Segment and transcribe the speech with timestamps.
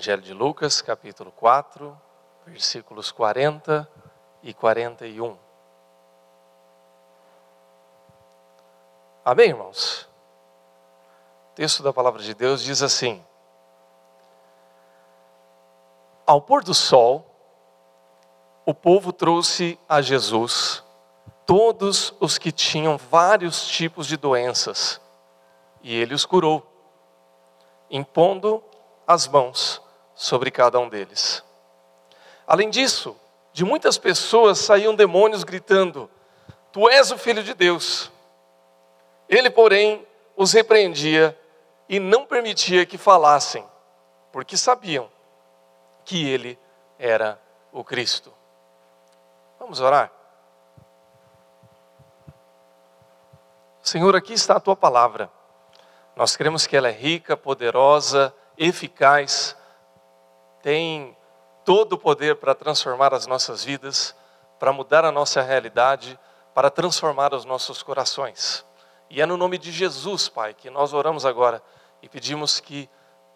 [0.00, 1.94] Evangelho de Lucas, capítulo 4,
[2.46, 3.86] versículos 40
[4.42, 5.36] e 41.
[9.22, 10.08] Amém, irmãos?
[11.50, 13.22] O texto da palavra de Deus diz assim:
[16.26, 17.26] Ao pôr do sol,
[18.64, 20.82] o povo trouxe a Jesus
[21.44, 24.98] todos os que tinham vários tipos de doenças,
[25.82, 26.66] e ele os curou,
[27.90, 28.64] impondo
[29.06, 29.89] as mãos
[30.20, 31.42] sobre cada um deles.
[32.46, 33.16] Além disso,
[33.54, 36.10] de muitas pessoas saíam demônios gritando:
[36.70, 38.12] Tu és o filho de Deus.
[39.26, 40.06] Ele, porém,
[40.36, 41.34] os repreendia
[41.88, 43.64] e não permitia que falassem,
[44.30, 45.10] porque sabiam
[46.04, 46.58] que ele
[46.98, 47.40] era
[47.72, 48.30] o Cristo.
[49.58, 50.12] Vamos orar?
[53.82, 55.30] Senhor, aqui está a tua palavra.
[56.14, 59.56] Nós cremos que ela é rica, poderosa, eficaz,
[60.62, 61.16] tem
[61.64, 64.14] todo o poder para transformar as nossas vidas,
[64.58, 66.18] para mudar a nossa realidade,
[66.54, 68.64] para transformar os nossos corações.
[69.08, 71.62] E é no nome de Jesus, Pai, que nós oramos agora
[72.02, 72.88] e pedimos que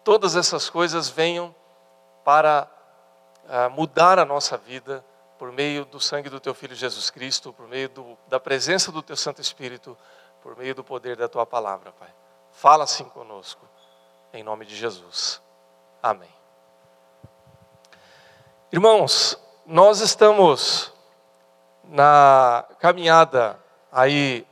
[0.03, 1.53] todas essas coisas venham
[2.23, 2.67] para
[3.45, 5.03] uh, mudar a nossa vida
[5.37, 9.01] por meio do sangue do Teu Filho Jesus Cristo, por meio do, da presença do
[9.01, 9.97] Teu Santo Espírito,
[10.41, 12.13] por meio do poder da Tua palavra, Pai.
[12.51, 13.67] Fala assim conosco
[14.33, 15.41] em nome de Jesus.
[16.01, 16.34] Amém.
[18.71, 20.91] Irmãos, nós estamos
[21.83, 23.59] na caminhada
[23.91, 24.45] aí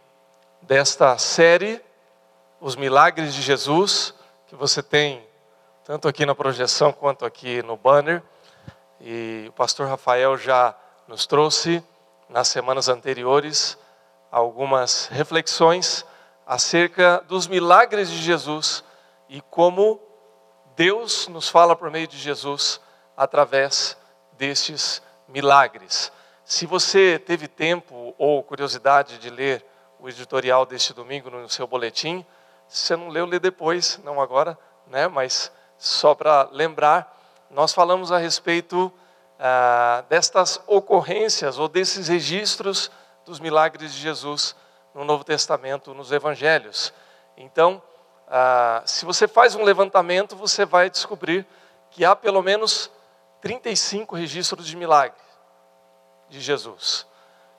[0.62, 1.82] desta série,
[2.62, 4.14] Os Milagres de Jesus,
[4.46, 5.28] que você tem
[5.84, 8.22] tanto aqui na projeção quanto aqui no banner.
[9.02, 10.76] E o pastor Rafael já
[11.08, 11.84] nos trouxe
[12.30, 13.76] nas semanas anteriores
[14.32, 16.06] algumas reflexões
[16.46, 18.84] acerca dos milagres de Jesus
[19.28, 20.00] e como
[20.76, 22.80] Deus nos fala por meio de Jesus
[23.18, 23.98] através
[24.44, 26.12] destes milagres.
[26.44, 29.66] Se você teve tempo ou curiosidade de ler
[29.98, 32.26] o editorial deste domingo no seu boletim,
[32.68, 35.08] se você não leu, lê depois, não agora, né?
[35.08, 37.18] mas só para lembrar,
[37.50, 38.92] nós falamos a respeito
[39.40, 42.92] ah, destas ocorrências ou desses registros
[43.26, 44.58] dos milagres de Jesus
[44.94, 46.94] no Novo Testamento, nos Evangelhos.
[47.38, 47.82] Então,
[48.28, 51.48] ah, se você faz um levantamento, você vai descobrir
[51.92, 52.92] que há pelo menos
[53.44, 55.20] 35 registros de milagre
[56.30, 57.06] de Jesus.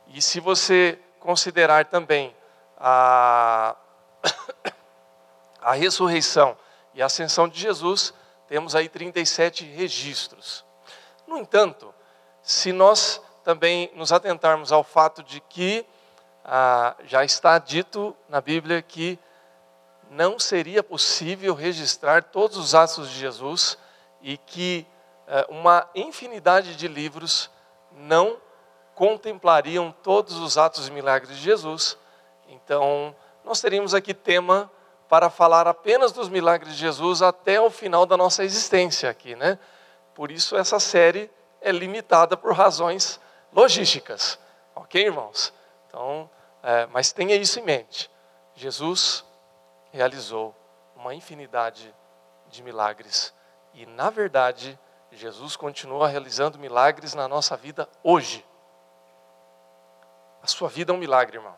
[0.07, 2.35] E se você considerar também
[2.79, 3.77] a,
[5.61, 6.57] a ressurreição
[6.95, 8.15] e a ascensão de Jesus,
[8.49, 10.65] temos aí 37 registros.
[11.27, 11.95] No entanto,
[12.43, 15.85] se nós também nos atentarmos ao fato de que
[16.47, 19.19] ah, já está dito na Bíblia que
[20.09, 23.77] não seria possível registrar todos os atos de Jesus
[24.23, 24.87] e que
[25.49, 27.51] uma infinidade de livros
[27.93, 28.37] não
[28.95, 31.99] contemplariam todos os atos e milagres de Jesus.
[32.49, 33.15] Então,
[33.45, 34.71] nós teríamos aqui tema
[35.09, 39.59] para falar apenas dos milagres de Jesus até o final da nossa existência aqui, né?
[40.15, 41.31] Por isso essa série
[41.61, 43.21] é limitada por razões
[43.53, 44.39] logísticas,
[44.75, 45.53] ok, irmãos?
[45.89, 46.29] Então,
[46.63, 48.11] é, mas tenha isso em mente.
[48.55, 49.25] Jesus
[49.93, 50.55] realizou
[50.97, 51.95] uma infinidade
[52.49, 53.35] de milagres.
[53.75, 54.79] E, na verdade,
[55.17, 58.45] Jesus continua realizando milagres na nossa vida hoje.
[60.43, 61.57] A sua vida é um milagre, irmão.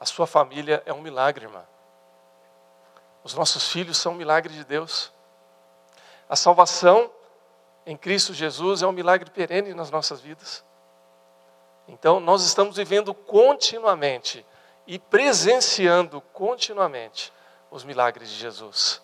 [0.00, 1.64] A sua família é um milagre, irmã.
[3.24, 5.12] Os nossos filhos são um milagre de Deus.
[6.28, 7.10] A salvação
[7.84, 10.64] em Cristo Jesus é um milagre perene nas nossas vidas.
[11.88, 14.44] Então, nós estamos vivendo continuamente
[14.86, 17.32] e presenciando continuamente
[17.70, 19.02] os milagres de Jesus.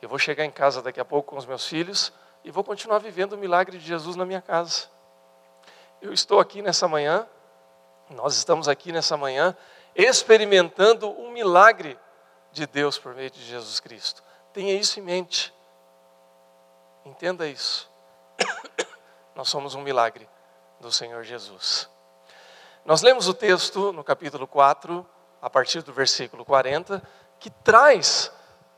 [0.00, 2.12] Eu vou chegar em casa daqui a pouco com os meus filhos
[2.42, 4.88] e vou continuar vivendo o milagre de Jesus na minha casa.
[6.00, 7.28] Eu estou aqui nessa manhã,
[8.08, 9.54] nós estamos aqui nessa manhã,
[9.94, 11.98] experimentando um milagre
[12.52, 14.22] de Deus por meio de Jesus Cristo.
[14.52, 15.54] Tenha isso em mente.
[17.04, 17.90] Entenda isso.
[19.34, 20.28] Nós somos um milagre
[20.80, 21.88] do Senhor Jesus.
[22.84, 25.06] Nós lemos o texto no capítulo 4,
[25.40, 27.02] a partir do versículo 40,
[27.38, 28.32] que traz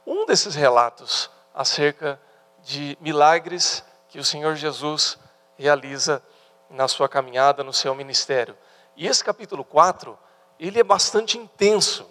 [0.07, 2.21] um desses relatos acerca
[2.63, 5.19] de milagres que o Senhor Jesus
[5.57, 6.23] realiza
[6.69, 8.57] na sua caminhada, no seu ministério.
[8.97, 10.19] E esse capítulo 4,
[10.59, 12.09] ele é bastante intenso.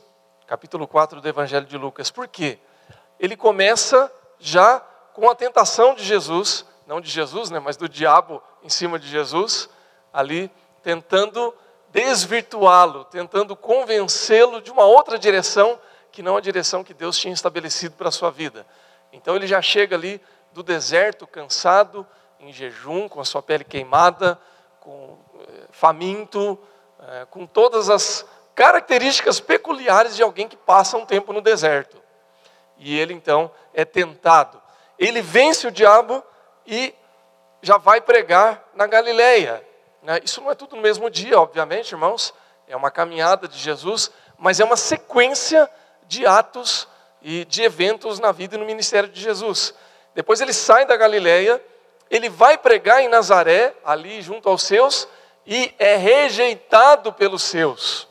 [0.48, 2.12] Capítulo 4 do Evangelho de Lucas.
[2.12, 2.60] Por quê?
[3.20, 4.80] Ele começa já
[5.14, 9.08] com a tentação de Jesus, não de Jesus, né, mas do diabo em cima de
[9.08, 9.70] Jesus,
[10.12, 10.52] ali
[10.82, 11.54] tentando
[11.90, 15.80] desvirtuá-lo, tentando convencê-lo de uma outra direção
[16.12, 18.66] que não a direção que Deus tinha estabelecido para a sua vida.
[19.14, 20.22] Então ele já chega ali
[20.52, 22.06] do deserto, cansado,
[22.40, 24.40] em jejum, com a sua pele queimada,
[24.80, 26.60] com eh, faminto,
[27.00, 28.26] eh, com todas as
[28.56, 32.02] características peculiares de alguém que passa um tempo no deserto.
[32.78, 34.62] E ele então é tentado.
[34.98, 36.24] Ele vence o diabo
[36.66, 36.94] e
[37.62, 39.66] já vai pregar na Galileia.
[40.02, 40.20] Né?
[40.24, 42.34] Isso não é tudo no mesmo dia, obviamente, irmãos.
[42.68, 45.70] É uma caminhada de Jesus, mas é uma sequência
[46.12, 46.90] de atos
[47.22, 49.74] e de eventos na vida e no ministério de Jesus.
[50.14, 51.64] Depois ele sai da Galileia,
[52.10, 55.08] ele vai pregar em Nazaré, ali junto aos seus,
[55.48, 58.10] e é rejeitado pelos seus.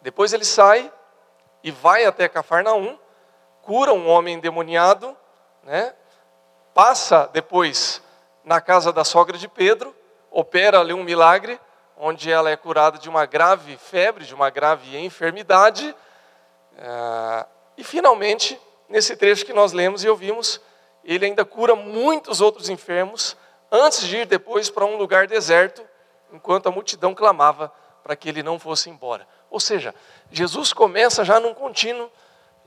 [0.00, 0.92] Depois ele sai
[1.64, 2.96] e vai até Cafarnaum,
[3.62, 5.16] cura um homem endemoniado,
[5.64, 5.92] né?
[6.72, 8.00] passa depois
[8.44, 9.92] na casa da sogra de Pedro,
[10.30, 11.60] opera ali um milagre,
[11.96, 15.94] onde ela é curada de uma grave febre, de uma grave enfermidade.
[16.78, 17.46] Ah,
[17.76, 20.60] e finalmente, nesse trecho que nós lemos e ouvimos,
[21.04, 23.36] ele ainda cura muitos outros enfermos,
[23.70, 25.82] antes de ir depois para um lugar deserto,
[26.32, 27.72] enquanto a multidão clamava
[28.02, 29.26] para que ele não fosse embora.
[29.50, 29.94] Ou seja,
[30.30, 32.10] Jesus começa já num contínuo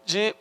[0.03, 0.35] de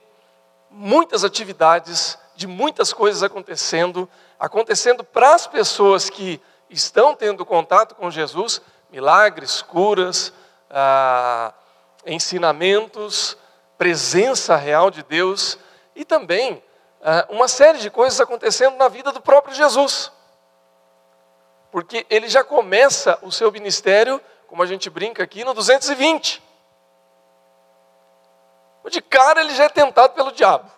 [0.70, 4.08] muitas atividades, de muitas coisas acontecendo,
[4.38, 8.60] acontecendo para as pessoas que estão tendo contato com Jesus,
[8.94, 10.32] milagres, curas,
[10.70, 11.52] ah,
[12.06, 13.36] ensinamentos,
[13.76, 15.58] presença real de Deus
[15.96, 16.62] e também
[17.02, 20.12] ah, uma série de coisas acontecendo na vida do próprio Jesus.
[21.72, 26.40] Porque ele já começa o seu ministério como a gente brinca aqui, no 220.
[28.88, 30.70] De cara ele já é tentado pelo diabo.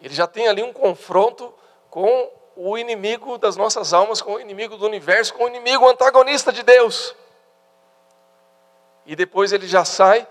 [0.00, 1.54] Ele já tem ali um confronto
[1.88, 6.52] com o inimigo das nossas almas, com o inimigo do universo, com o inimigo antagonista
[6.52, 7.14] de Deus.
[9.04, 10.26] E depois ele já sai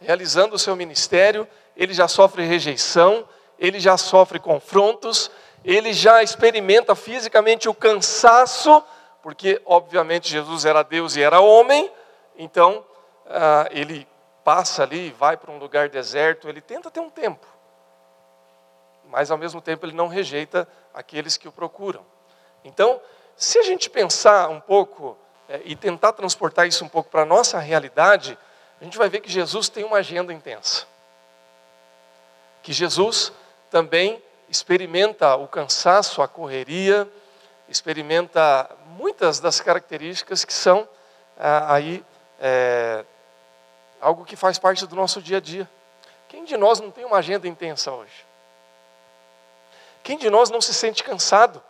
[0.00, 3.26] realizando o seu ministério, ele já sofre rejeição,
[3.58, 5.30] ele já sofre confrontos,
[5.64, 8.84] ele já experimenta fisicamente o cansaço
[9.22, 11.90] porque obviamente Jesus era Deus e era homem,
[12.36, 12.84] então
[13.26, 14.06] ah, ele
[14.44, 17.46] passa ali, vai para um lugar deserto, ele tenta ter um tempo,
[19.06, 22.04] mas ao mesmo tempo ele não rejeita aqueles que o procuram.
[22.64, 23.00] Então,
[23.36, 25.16] se a gente pensar um pouco
[25.48, 28.38] é, e tentar transportar isso um pouco para a nossa realidade,
[28.80, 30.86] a gente vai ver que Jesus tem uma agenda intensa.
[32.62, 33.32] Que Jesus
[33.70, 37.10] também experimenta o cansaço, a correria,
[37.68, 40.88] experimenta muitas das características que são
[41.38, 42.04] ah, aí
[42.40, 43.04] é,
[44.00, 45.68] algo que faz parte do nosso dia a dia.
[46.28, 48.29] Quem de nós não tem uma agenda intensa hoje?
[50.10, 51.62] Quem de nós não se sente cansado?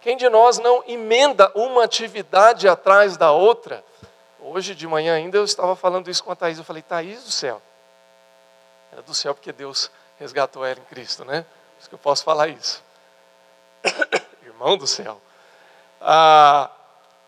[0.00, 3.84] Quem de nós não emenda uma atividade atrás da outra?
[4.40, 6.58] Hoje de manhã ainda eu estava falando isso com a Thaís.
[6.58, 7.62] Eu falei, Thaís do céu.
[8.90, 9.88] Era do céu porque Deus
[10.18, 11.42] resgatou ela em Cristo, né?
[11.42, 12.82] Por isso que eu posso falar isso
[14.44, 15.20] irmão do céu.
[16.00, 16.72] Ah,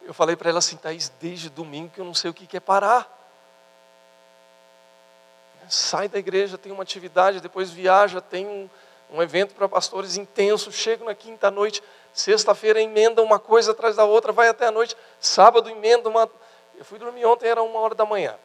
[0.03, 2.59] eu falei para ela assim, Thaís, desde domingo que eu não sei o que é
[2.59, 3.09] parar.
[5.69, 8.69] Sai da igreja, tem uma atividade, depois viaja, tem um,
[9.11, 11.83] um evento para pastores intenso, chego na quinta noite,
[12.13, 16.29] sexta-feira emenda uma coisa atrás da outra, vai até a noite, sábado emenda uma.
[16.77, 18.37] Eu fui dormir ontem, era uma hora da manhã.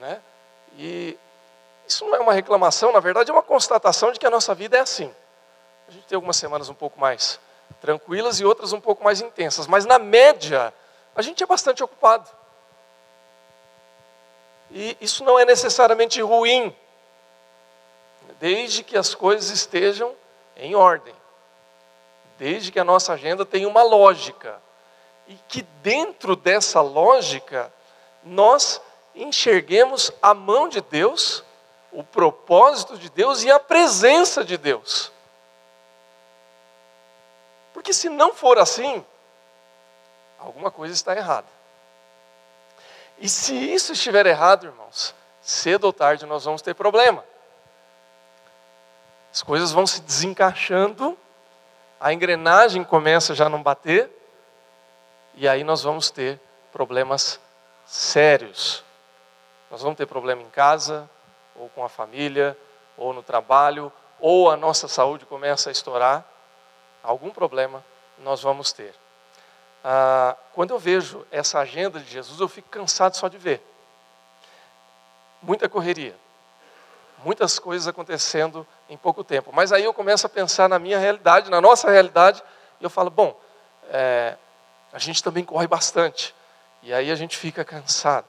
[0.00, 0.20] Né?
[0.76, 1.16] E
[1.86, 4.76] isso não é uma reclamação, na verdade é uma constatação de que a nossa vida
[4.76, 5.14] é assim.
[5.88, 7.38] A gente tem algumas semanas um pouco mais
[7.80, 9.66] tranquilas e outras um pouco mais intensas.
[9.66, 10.72] Mas na média,
[11.14, 12.28] a gente é bastante ocupado.
[14.70, 16.74] E isso não é necessariamente ruim,
[18.42, 20.16] desde que as coisas estejam
[20.56, 21.14] em ordem,
[22.36, 24.60] desde que a nossa agenda tenha uma lógica,
[25.28, 27.72] e que dentro dessa lógica
[28.24, 28.82] nós
[29.14, 31.44] enxerguemos a mão de Deus,
[31.92, 35.12] o propósito de Deus e a presença de Deus.
[37.72, 39.06] Porque se não for assim,
[40.36, 41.46] alguma coisa está errada.
[43.18, 47.24] E se isso estiver errado, irmãos, cedo ou tarde nós vamos ter problema.
[49.32, 51.16] As coisas vão se desencaixando,
[51.98, 54.10] a engrenagem começa já a não bater,
[55.34, 56.38] e aí nós vamos ter
[56.70, 57.40] problemas
[57.86, 58.84] sérios.
[59.70, 61.08] Nós vamos ter problema em casa,
[61.56, 62.56] ou com a família,
[62.96, 66.24] ou no trabalho, ou a nossa saúde começa a estourar
[67.02, 67.84] algum problema
[68.18, 68.94] nós vamos ter.
[69.82, 73.60] Ah, quando eu vejo essa agenda de Jesus, eu fico cansado só de ver.
[75.42, 76.16] Muita correria,
[77.24, 79.50] muitas coisas acontecendo em pouco tempo.
[79.52, 82.42] Mas aí eu começo a pensar na minha realidade, na nossa realidade,
[82.80, 83.38] e eu falo: bom,
[83.90, 84.36] é,
[84.92, 86.34] a gente também corre bastante,
[86.82, 88.26] e aí a gente fica cansado.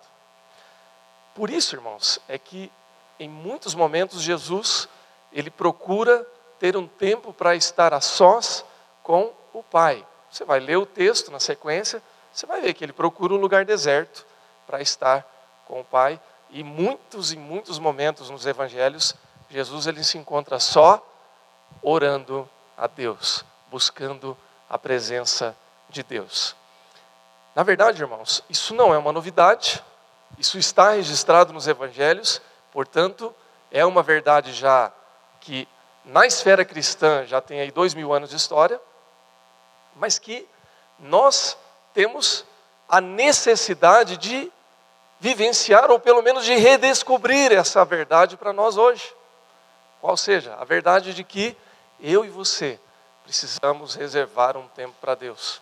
[1.35, 2.71] Por isso, irmãos, é que
[3.19, 4.87] em muitos momentos Jesus,
[5.31, 6.25] ele procura
[6.59, 8.63] ter um tempo para estar a sós
[9.01, 10.05] com o Pai.
[10.29, 12.01] Você vai ler o texto na sequência,
[12.31, 14.25] você vai ver que ele procura um lugar deserto
[14.65, 15.25] para estar
[15.65, 16.19] com o Pai.
[16.49, 19.15] E muitos e muitos momentos nos evangelhos,
[19.53, 20.99] Jesus ele se encontra só
[21.79, 24.35] orando a Deus, buscando
[24.67, 25.55] a presença
[25.87, 26.55] de Deus.
[27.53, 29.83] Na verdade, irmãos, isso não é uma novidade,
[30.39, 32.41] isso está registrado nos evangelhos,
[32.71, 33.31] portanto,
[33.69, 34.91] é uma verdade já
[35.39, 35.67] que
[36.03, 38.81] na esfera cristã já tem aí dois mil anos de história,
[39.95, 40.49] mas que
[40.97, 41.55] nós
[41.93, 42.43] temos
[42.89, 44.51] a necessidade de
[45.19, 49.13] vivenciar ou pelo menos de redescobrir essa verdade para nós hoje.
[50.03, 51.55] Qual seja, a verdade de que
[51.97, 52.77] eu e você
[53.23, 55.61] precisamos reservar um tempo para Deus.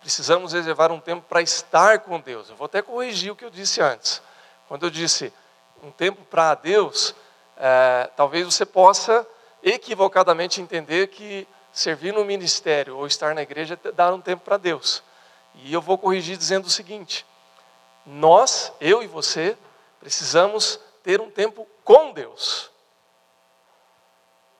[0.00, 2.48] Precisamos reservar um tempo para estar com Deus.
[2.48, 4.22] Eu vou até corrigir o que eu disse antes.
[4.68, 5.30] Quando eu disse
[5.82, 7.14] um tempo para Deus,
[7.58, 9.26] é, talvez você possa
[9.62, 14.56] equivocadamente entender que servir no ministério ou estar na igreja é dar um tempo para
[14.56, 15.02] Deus.
[15.56, 17.26] E eu vou corrigir dizendo o seguinte:
[18.06, 19.58] nós, eu e você,
[20.00, 22.70] precisamos ter um tempo com Deus,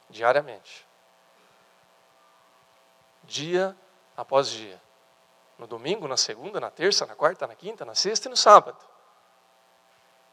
[0.08, 0.86] diariamente,
[3.24, 3.76] dia
[4.16, 4.80] após dia.
[5.58, 8.78] No domingo, na segunda, na terça, na quarta, na quinta, na sexta e no sábado.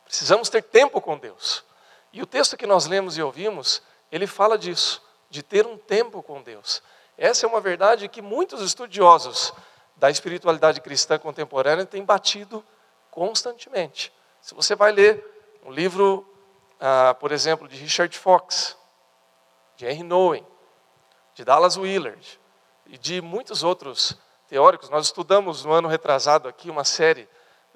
[0.05, 1.63] Precisamos ter tempo com Deus.
[2.11, 3.81] E o texto que nós lemos e ouvimos,
[4.11, 6.81] ele fala disso, de ter um tempo com Deus.
[7.17, 9.53] Essa é uma verdade que muitos estudiosos
[9.95, 12.65] da espiritualidade cristã contemporânea têm batido
[13.11, 14.11] constantemente.
[14.41, 15.23] Se você vai ler
[15.63, 16.25] um livro,
[16.79, 18.77] ah, por exemplo, de Richard Fox,
[19.75, 20.45] de Henry Nouwen,
[21.33, 22.39] de Dallas Willard
[22.85, 24.17] e de muitos outros
[24.47, 24.89] teóricos.
[24.89, 27.27] Nós estudamos no ano retrasado aqui uma série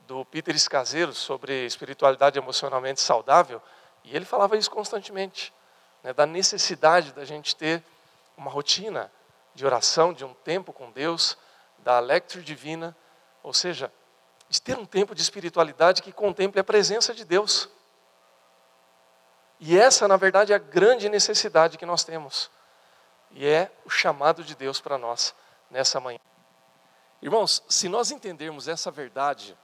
[0.08, 3.62] do Peter Escaseiro sobre espiritualidade emocionalmente saudável,
[4.04, 5.54] e ele falava isso constantemente,
[6.04, 7.82] né, da necessidade da gente ter
[8.36, 9.12] uma rotina
[9.56, 11.38] de oração, de um tempo com Deus,
[11.78, 12.96] da lecture divina,
[13.42, 13.92] ou seja,
[14.50, 17.70] de ter um tempo de espiritualidade que contemple a presença de Deus.
[19.66, 22.52] E essa, na verdade, é a grande necessidade que nós temos.
[23.32, 25.34] E é o chamado de Deus para nós
[25.72, 26.20] nessa manhã.
[27.22, 29.58] Irmãos, se nós entendermos essa verdade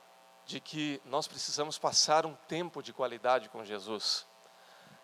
[0.45, 4.25] de que nós precisamos passar um tempo de qualidade com Jesus,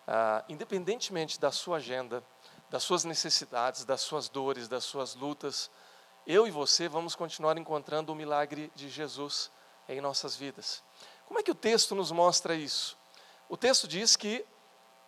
[0.08, 2.24] ah, independentemente da sua agenda,
[2.70, 5.70] das suas necessidades, das suas dores, das suas lutas,
[6.26, 9.50] eu e você vamos continuar encontrando o milagre de Jesus
[9.90, 10.82] em nossas vidas.
[11.26, 12.96] Como é que o texto nos mostra isso?
[13.46, 14.42] O texto diz que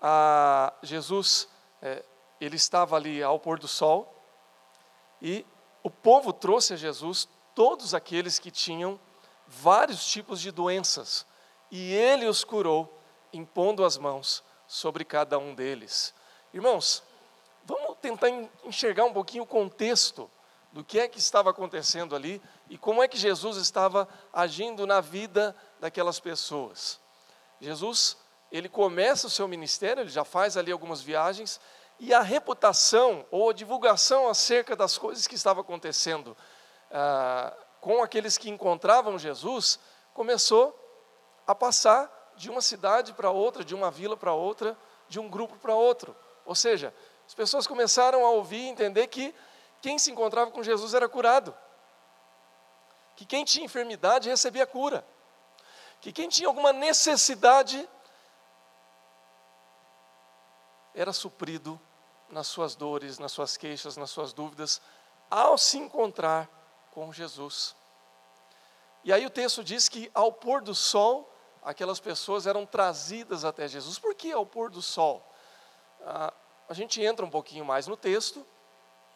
[0.00, 1.48] ah, Jesus
[1.82, 2.04] é,
[2.40, 4.14] ele estava ali ao pôr do sol
[5.20, 5.44] e
[5.82, 9.00] o povo trouxe a Jesus todos aqueles que tinham
[9.46, 11.26] vários tipos de doenças,
[11.70, 13.00] e ele os curou,
[13.32, 16.14] impondo as mãos sobre cada um deles.
[16.52, 17.02] Irmãos,
[17.64, 18.28] vamos tentar
[18.64, 20.30] enxergar um pouquinho o contexto
[20.72, 25.00] do que é que estava acontecendo ali e como é que Jesus estava agindo na
[25.00, 27.00] vida daquelas pessoas.
[27.60, 28.16] Jesus,
[28.50, 31.60] ele começa o seu ministério, ele já faz ali algumas viagens,
[31.98, 36.36] e a reputação ou a divulgação acerca das coisas que estavam acontecendo
[36.90, 39.78] ah, com aqueles que encontravam Jesus,
[40.14, 40.76] começou
[41.46, 44.76] a passar de uma cidade para outra, de uma vila para outra,
[45.08, 46.14] de um grupo para outro.
[46.44, 46.94] Ou seja,
[47.26, 49.34] as pessoas começaram a ouvir e entender que
[49.82, 51.54] quem se encontrava com Jesus era curado.
[53.16, 55.04] Que quem tinha enfermidade recebia cura.
[56.00, 57.88] Que quem tinha alguma necessidade
[60.98, 61.80] era suprido
[62.28, 64.80] nas suas dores, nas suas queixas, nas suas dúvidas,
[65.30, 66.48] ao se encontrar
[66.90, 67.76] com Jesus.
[69.04, 73.68] E aí o texto diz que ao pôr do sol, aquelas pessoas eram trazidas até
[73.68, 73.98] Jesus.
[73.98, 75.24] Por que ao pôr do sol?
[76.04, 76.32] Ah,
[76.68, 78.44] a gente entra um pouquinho mais no texto,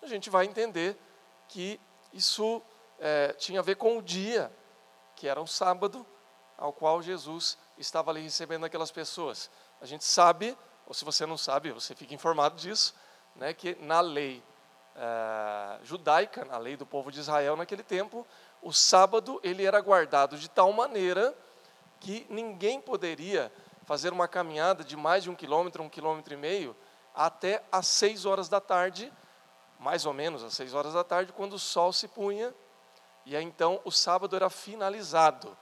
[0.01, 0.97] a gente vai entender
[1.49, 1.81] que
[2.13, 2.63] isso
[2.99, 4.53] é, tinha a ver com o dia,
[5.17, 6.07] que era um sábado,
[6.57, 9.51] ao qual Jesus estava ali recebendo aquelas pessoas.
[9.81, 12.95] A gente sabe, ou se você não sabe, você fica informado disso,
[13.37, 14.43] né, que na lei
[14.97, 18.27] é, judaica, na lei do povo de Israel naquele tempo,
[18.61, 21.35] o sábado ele era guardado de tal maneira
[21.99, 23.53] que ninguém poderia
[23.85, 26.77] fazer uma caminhada de mais de um quilômetro, um quilômetro e meio,
[27.15, 29.13] até às seis horas da tarde,
[29.79, 32.55] mais ou menos às seis horas da tarde, quando o sol se punha,
[33.25, 35.57] e aí então o sábado era finalizado.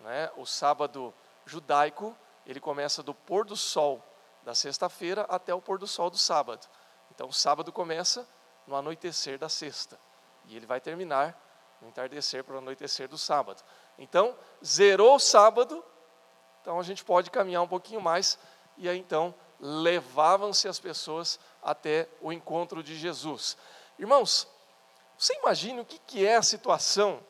[0.00, 0.30] Né?
[0.36, 1.12] O sábado
[1.44, 4.02] judaico, ele começa do pôr do sol
[4.42, 6.66] da sexta-feira até o pôr do sol do sábado.
[7.10, 8.26] Então, o sábado começa
[8.66, 9.98] no anoitecer da sexta
[10.46, 11.38] e ele vai terminar
[11.80, 13.62] no entardecer para o anoitecer do sábado.
[13.98, 15.84] Então, zerou o sábado,
[16.60, 18.38] Então a gente pode caminhar um pouquinho mais
[18.76, 23.56] e aí então levavam-se as pessoas até o encontro de Jesus.
[23.98, 24.46] Irmãos,
[25.18, 27.20] você imagine o que é a situação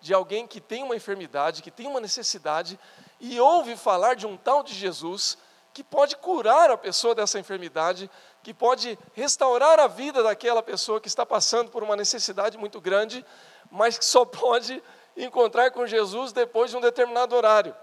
[0.00, 2.78] de alguém que tem uma enfermidade, que tem uma necessidade
[3.20, 5.38] e ouve falar de um tal de Jesus
[5.78, 8.10] que pode curar a pessoa dessa enfermidade,
[8.42, 13.24] que pode restaurar a vida daquela pessoa que está passando por uma necessidade muito grande,
[13.70, 14.82] mas que só pode
[15.16, 17.76] encontrar com Jesus depois de um determinado horário.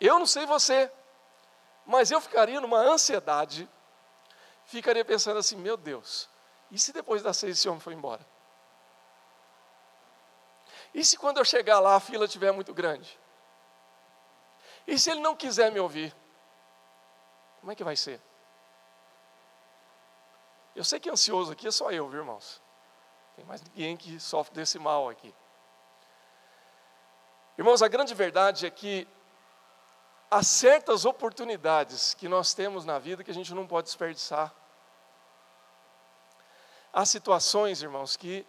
[0.00, 0.90] Eu não sei você,
[1.86, 3.70] mas eu ficaria numa ansiedade,
[4.64, 6.28] ficaria pensando assim: meu Deus,
[6.72, 8.26] e se depois das seis esse homem for embora?
[10.92, 13.16] E se quando eu chegar lá a fila estiver muito grande?
[14.88, 16.12] E se ele não quiser me ouvir?
[17.60, 18.20] Como é que vai ser?
[20.74, 22.60] Eu sei que ansioso aqui é só eu, viu, irmãos?
[23.36, 25.34] Tem mais ninguém que sofre desse mal aqui.
[27.58, 29.06] Irmãos, a grande verdade é que
[30.30, 34.54] há certas oportunidades que nós temos na vida que a gente não pode desperdiçar.
[36.92, 38.46] Há situações, irmãos, que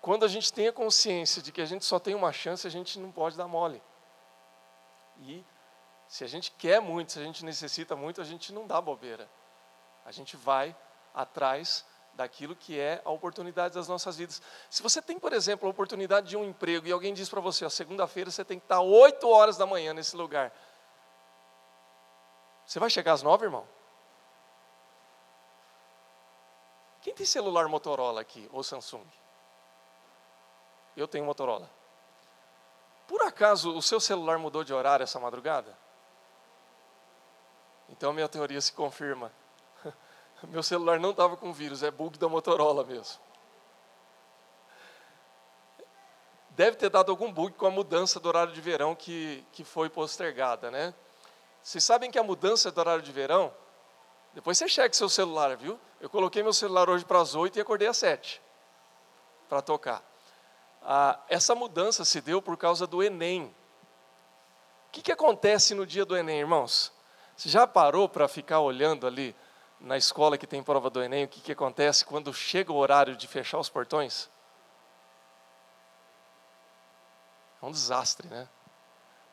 [0.00, 2.70] quando a gente tem a consciência de que a gente só tem uma chance, a
[2.70, 3.82] gente não pode dar mole.
[5.20, 5.44] E
[6.14, 9.28] se a gente quer muito, se a gente necessita muito, a gente não dá bobeira.
[10.06, 10.72] A gente vai
[11.12, 14.40] atrás daquilo que é a oportunidade das nossas vidas.
[14.70, 17.68] Se você tem, por exemplo, a oportunidade de um emprego e alguém diz para você,
[17.68, 20.52] segunda-feira você tem que estar 8 horas da manhã nesse lugar.
[22.64, 23.66] Você vai chegar às 9, irmão?
[27.02, 29.04] Quem tem celular Motorola aqui ou Samsung?
[30.96, 31.68] Eu tenho Motorola.
[33.08, 35.82] Por acaso o seu celular mudou de horário essa madrugada?
[37.88, 39.32] Então minha teoria se confirma.
[40.44, 43.20] Meu celular não estava com vírus, é bug da Motorola mesmo.
[46.50, 49.90] Deve ter dado algum bug com a mudança do horário de verão que, que foi
[49.90, 50.94] postergada, né?
[51.62, 53.52] Vocês sabem que a mudança do horário de verão,
[54.32, 55.80] depois você checa seu celular, viu?
[56.00, 58.40] Eu coloquei meu celular hoje para as 8 e acordei às 7
[59.48, 60.02] para tocar.
[60.82, 63.44] Ah, essa mudança se deu por causa do Enem.
[64.88, 66.92] O que, que acontece no dia do Enem, irmãos?
[67.36, 69.34] Você já parou para ficar olhando ali
[69.80, 73.16] na escola que tem prova do Enem, o que, que acontece quando chega o horário
[73.16, 74.30] de fechar os portões?
[77.60, 78.48] É um desastre, né?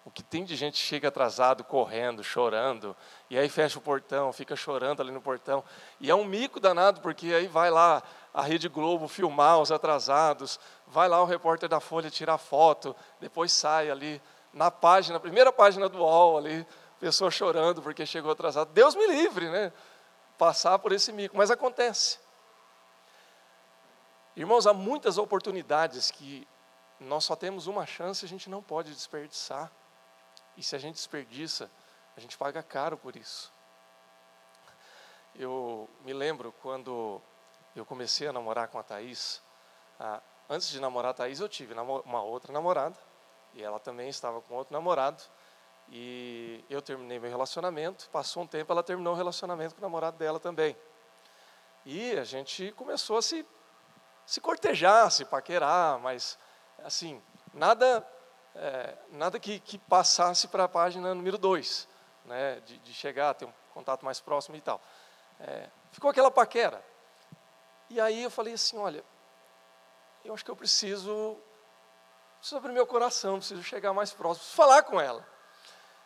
[0.03, 2.95] O que tem de gente chega atrasado, correndo, chorando,
[3.29, 5.63] e aí fecha o portão, fica chorando ali no portão.
[5.99, 8.01] E é um mico danado, porque aí vai lá
[8.33, 13.51] a Rede Globo filmar os atrasados, vai lá o repórter da Folha tirar foto, depois
[13.51, 14.19] sai ali
[14.51, 16.65] na página, primeira página do UOL ali,
[17.01, 18.71] pessoa chorando porque chegou atrasado.
[18.71, 19.73] Deus me livre, né?
[20.37, 22.19] Passar por esse mico, mas acontece.
[24.35, 26.47] Irmãos, há muitas oportunidades que
[26.99, 29.71] nós só temos uma chance, a gente não pode desperdiçar.
[30.55, 31.71] E se a gente desperdiça,
[32.15, 33.51] a gente paga caro por isso.
[35.33, 37.19] Eu me lembro quando
[37.75, 39.41] eu comecei a namorar com a Thaís.
[40.47, 42.97] Antes de namorar a Thaís, eu tive uma outra namorada.
[43.53, 45.23] E ela também estava com outro namorado.
[45.93, 50.17] E eu terminei meu relacionamento, passou um tempo, ela terminou o relacionamento com o namorado
[50.17, 50.73] dela também.
[51.85, 53.45] E a gente começou a se,
[54.25, 56.39] se cortejar, se paquerar, mas,
[56.85, 57.21] assim,
[57.53, 58.07] nada,
[58.55, 61.89] é, nada que, que passasse para a página número dois,
[62.23, 64.81] né, de, de, chegar, ter um contato mais próximo e tal.
[65.41, 66.81] É, ficou aquela paquera.
[67.89, 69.03] E aí eu falei assim, olha,
[70.23, 71.37] eu acho que eu preciso,
[72.37, 75.30] preciso abrir meu coração, preciso chegar mais próximo, preciso falar com ela.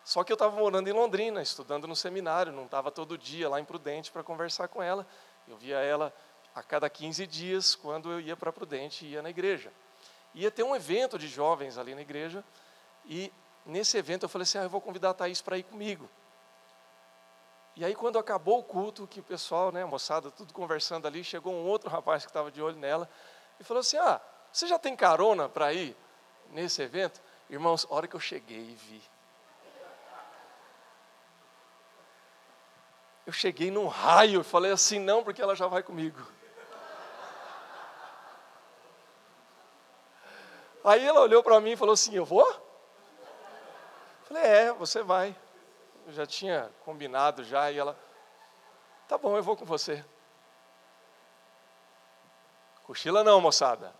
[0.05, 3.59] Só que eu estava morando em Londrina, estudando no seminário, não estava todo dia lá
[3.59, 5.05] em Prudente para conversar com ela.
[5.47, 6.13] Eu via ela
[6.53, 9.73] a cada 15 dias quando eu ia para Prudente e ia na igreja.
[10.35, 12.45] Ia ter um evento de jovens ali na igreja
[13.03, 13.33] e
[13.65, 16.07] nesse evento eu falei assim: ah, eu vou convidar a Thaís para ir comigo.
[17.75, 21.23] E aí, quando acabou o culto, que o pessoal, né, a moçada, tudo conversando ali,
[21.23, 23.09] chegou um outro rapaz que estava de olho nela
[23.59, 25.97] e falou assim: Ah, você já tem carona para ir
[26.51, 27.19] nesse evento?
[27.49, 29.01] Irmãos, a hora que eu cheguei e vi,
[33.25, 36.19] eu cheguei num raio e falei assim, não, porque ela já vai comigo.
[40.83, 42.45] Aí ela olhou para mim e falou assim, eu vou?
[44.25, 45.35] Falei, é, você vai.
[46.05, 47.97] Eu já tinha combinado já, e ela,
[49.07, 50.05] tá bom, eu vou com você.
[52.83, 53.91] Cochila não, moçada.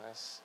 [0.00, 0.42] Mas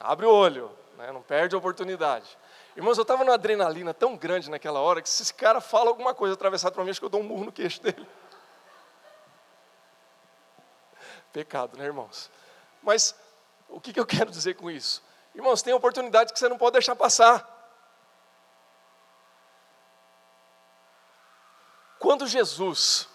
[0.00, 1.12] abre o olho, né?
[1.12, 2.38] não perde a oportunidade.
[2.74, 6.14] Irmãos, eu estava numa adrenalina tão grande naquela hora que se esse cara fala alguma
[6.14, 8.08] coisa atravessada para mim, acho que eu dou um murro no queixo dele.
[11.32, 12.30] Pecado, né, irmãos?
[12.82, 13.14] Mas
[13.68, 15.02] o que, que eu quero dizer com isso?
[15.34, 17.48] Irmãos, tem oportunidade que você não pode deixar passar.
[21.98, 23.08] Quando Jesus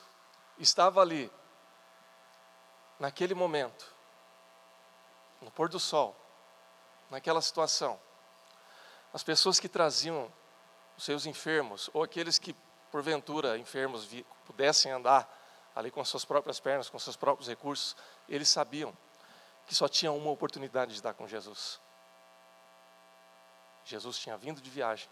[0.58, 1.32] estava ali,
[3.00, 3.94] naquele momento,
[5.42, 6.16] no pôr do sol,
[7.10, 8.00] naquela situação,
[9.18, 10.32] as pessoas que traziam
[10.96, 12.54] os seus enfermos, ou aqueles que,
[12.92, 14.08] porventura, enfermos,
[14.46, 15.28] pudessem andar
[15.76, 17.96] ali com as suas próprias pernas, com seus próprios recursos,
[18.30, 18.96] eles sabiam
[19.66, 21.82] que só tinha uma oportunidade de estar com Jesus.
[23.86, 25.10] Jesus tinha vindo de viagem.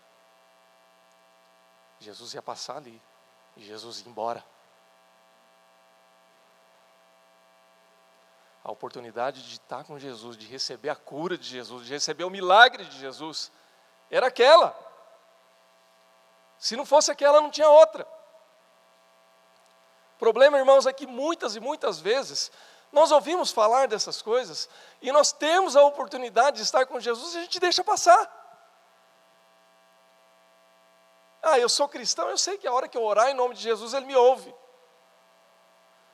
[2.00, 3.02] Jesus ia passar ali.
[3.58, 4.46] E Jesus ia embora.
[8.64, 12.30] A oportunidade de estar com Jesus, de receber a cura de Jesus, de receber o
[12.30, 13.52] milagre de Jesus,
[14.10, 14.76] era aquela.
[16.58, 18.08] Se não fosse aquela, não tinha outra.
[20.16, 22.52] O problema, irmãos, é que muitas e muitas vezes
[22.92, 24.70] nós ouvimos falar dessas coisas
[25.02, 28.44] e nós temos a oportunidade de estar com Jesus e a gente deixa passar.
[31.44, 33.62] Ah, eu sou cristão, eu sei que a hora que eu orar em nome de
[33.62, 34.54] Jesus, Ele me ouve.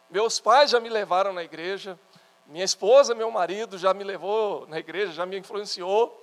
[0.09, 1.97] Meus pais já me levaram na igreja,
[2.45, 6.20] minha esposa, meu marido já me levou na igreja, já me influenciou.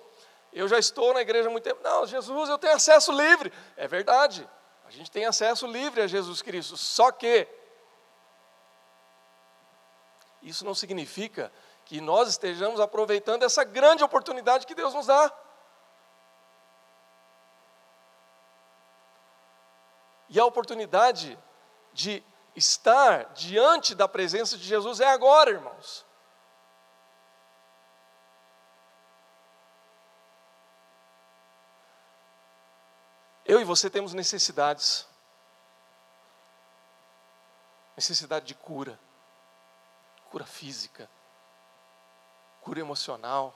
[0.52, 1.82] Eu já estou na igreja há muito tempo.
[1.82, 3.52] Não, Jesus, eu tenho acesso livre.
[3.76, 4.48] É verdade,
[4.86, 6.76] a gente tem acesso livre a Jesus Cristo.
[6.76, 7.46] Só que
[10.42, 11.52] isso não significa
[11.84, 15.32] que nós estejamos aproveitando essa grande oportunidade que Deus nos dá.
[20.28, 21.38] E a oportunidade
[21.92, 22.22] de
[22.54, 26.07] estar diante da presença de Jesus é agora, irmãos.
[33.48, 35.08] Eu e você temos necessidades.
[37.96, 38.96] Necessidade de cura
[40.30, 41.10] cura física,
[42.60, 43.54] cura emocional.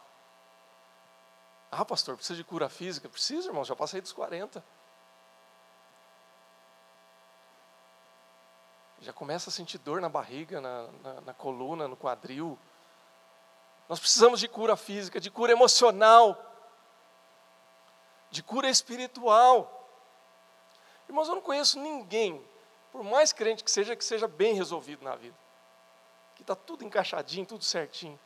[1.71, 3.09] Ah, pastor, precisa de cura física?
[3.09, 4.65] Precisa, irmão, já passei dos 40.
[9.01, 12.59] Já começa a sentir dor na barriga, na, na, na coluna, no quadril.
[13.89, 16.39] Nós precisamos de cura física, de cura emocional,
[18.31, 19.82] de cura espiritual.
[21.13, 22.45] Irmãos, eu não conheço ninguém,
[22.91, 25.37] por mais crente que seja, que seja bem resolvido na vida
[26.43, 28.19] que está tudo encaixadinho, tudo certinho.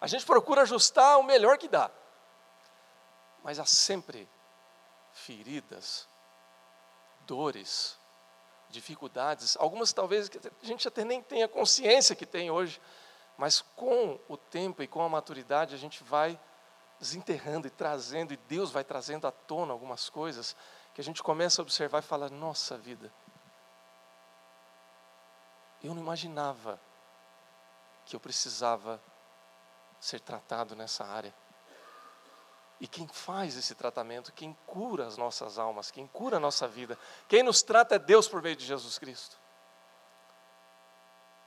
[0.00, 1.90] A gente procura ajustar o melhor que dá.
[3.42, 4.28] Mas há sempre
[5.12, 6.06] feridas,
[7.20, 7.96] dores,
[8.68, 10.30] dificuldades, algumas talvez
[10.62, 12.80] a gente até nem tenha consciência que tem hoje,
[13.36, 16.38] mas com o tempo e com a maturidade a gente vai
[16.98, 20.56] desenterrando e trazendo, e Deus vai trazendo à tona algumas coisas
[20.94, 23.12] que a gente começa a observar e fala: nossa vida,
[25.82, 26.80] eu não imaginava
[28.06, 29.02] que eu precisava
[30.00, 31.34] ser tratado nessa área.
[32.80, 36.98] E quem faz esse tratamento, quem cura as nossas almas, quem cura a nossa vida,
[37.28, 39.38] quem nos trata é Deus por meio de Jesus Cristo.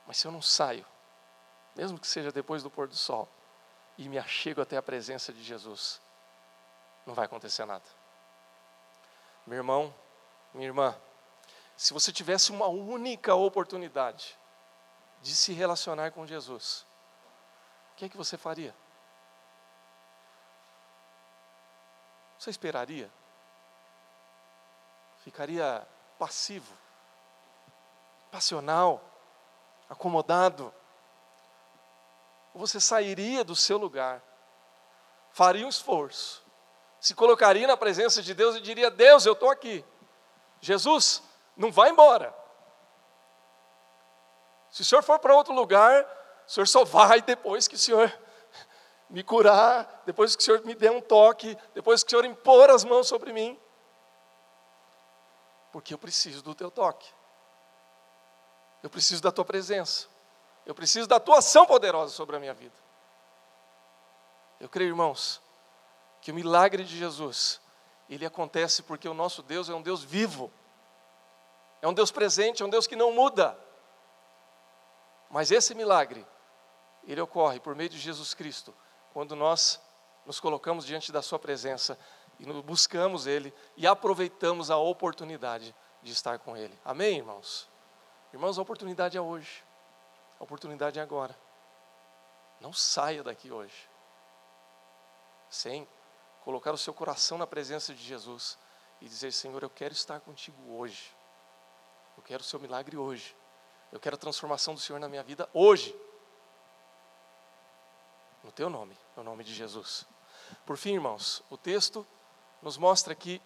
[0.06, 0.86] Mas se eu não saio,
[1.76, 3.30] mesmo que seja depois do pôr do sol,
[3.98, 6.02] e me achego até a presença de Jesus,
[7.06, 7.86] não vai acontecer nada.
[9.48, 9.96] Meu irmão,
[10.54, 10.94] minha irmã,
[11.78, 14.38] se você tivesse uma única oportunidade
[15.22, 16.86] de se relacionar com Jesus,
[17.94, 18.76] o que é que você faria?
[22.38, 23.10] Você esperaria?
[25.24, 25.88] Ficaria
[26.20, 26.78] passivo,
[28.30, 29.02] passional,
[29.90, 30.74] acomodado?
[32.54, 34.22] Ou você sairia do seu lugar,
[35.32, 36.47] faria um esforço,
[37.00, 39.86] se colocaria na presença de Deus e diria: Deus, eu estou aqui.
[40.60, 41.22] Jesus,
[41.56, 42.34] não vá embora.
[44.72, 46.04] Se o senhor for para outro lugar,
[46.48, 48.12] o senhor só vai depois que o senhor
[49.10, 52.70] me curar, depois que o senhor me der um toque, depois que o senhor impor
[52.70, 53.60] as mãos sobre mim.
[55.72, 57.12] Porque eu preciso do teu toque.
[58.82, 60.08] Eu preciso da tua presença.
[60.66, 62.76] Eu preciso da tua ação poderosa sobre a minha vida.
[64.60, 65.42] Eu creio, irmãos,
[66.28, 67.62] que o milagre de Jesus,
[68.10, 70.52] ele acontece porque o nosso Deus é um Deus vivo.
[71.82, 73.58] É um Deus presente, é um Deus que não muda.
[75.30, 76.28] Mas esse milagre,
[77.06, 78.76] ele ocorre por meio de Jesus Cristo,
[79.13, 79.80] quando nós
[80.26, 81.98] nos colocamos diante da Sua presença
[82.38, 86.78] e buscamos Ele e aproveitamos a oportunidade de estar com Ele.
[86.84, 87.70] Amém, irmãos?
[88.34, 89.63] Irmãos, a oportunidade é hoje,
[90.38, 91.40] a oportunidade é agora.
[92.60, 93.90] Não saia daqui hoje
[95.50, 95.88] sem
[96.48, 98.58] colocar o seu coração na presença de Jesus
[99.02, 101.14] e dizer: Senhor, eu quero estar contigo hoje,
[102.16, 103.36] eu quero o seu milagre hoje.
[103.92, 105.94] Eu quero a transformação do Senhor na minha vida hoje.
[108.42, 110.06] No teu nome, no nome de Jesus.
[110.66, 112.08] Por fim, irmãos, o texto
[112.62, 113.42] nos mostra que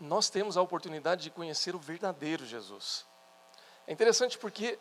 [0.00, 3.06] nós temos a oportunidade de conhecer o verdadeiro Jesus.
[3.86, 4.80] É interessante porque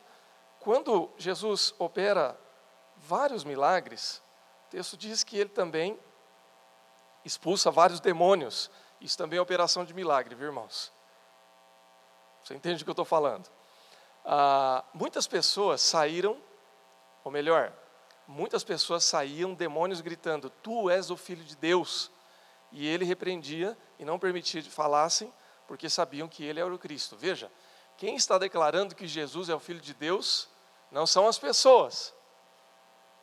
[0.59, 2.35] quando Jesus opera
[2.95, 4.19] vários milagres,
[4.65, 5.99] o texto diz que ele também
[7.27, 8.71] expulsa vários demônios.
[8.99, 10.91] Isso também é operação de milagre, viu, irmãos?
[12.43, 13.49] Você entende o que eu estou falando?
[14.25, 16.41] Ah, muitas pessoas saíram,
[17.23, 17.71] ou melhor,
[18.27, 22.09] muitas pessoas saíam demônios gritando: Tu és o filho de Deus.
[22.71, 25.33] E ele repreendia e não permitia que falassem,
[25.67, 27.15] porque sabiam que ele era o Cristo.
[27.15, 27.49] Veja,
[27.97, 30.49] quem está declarando que Jesus é o filho de Deus
[30.91, 32.13] não são as pessoas,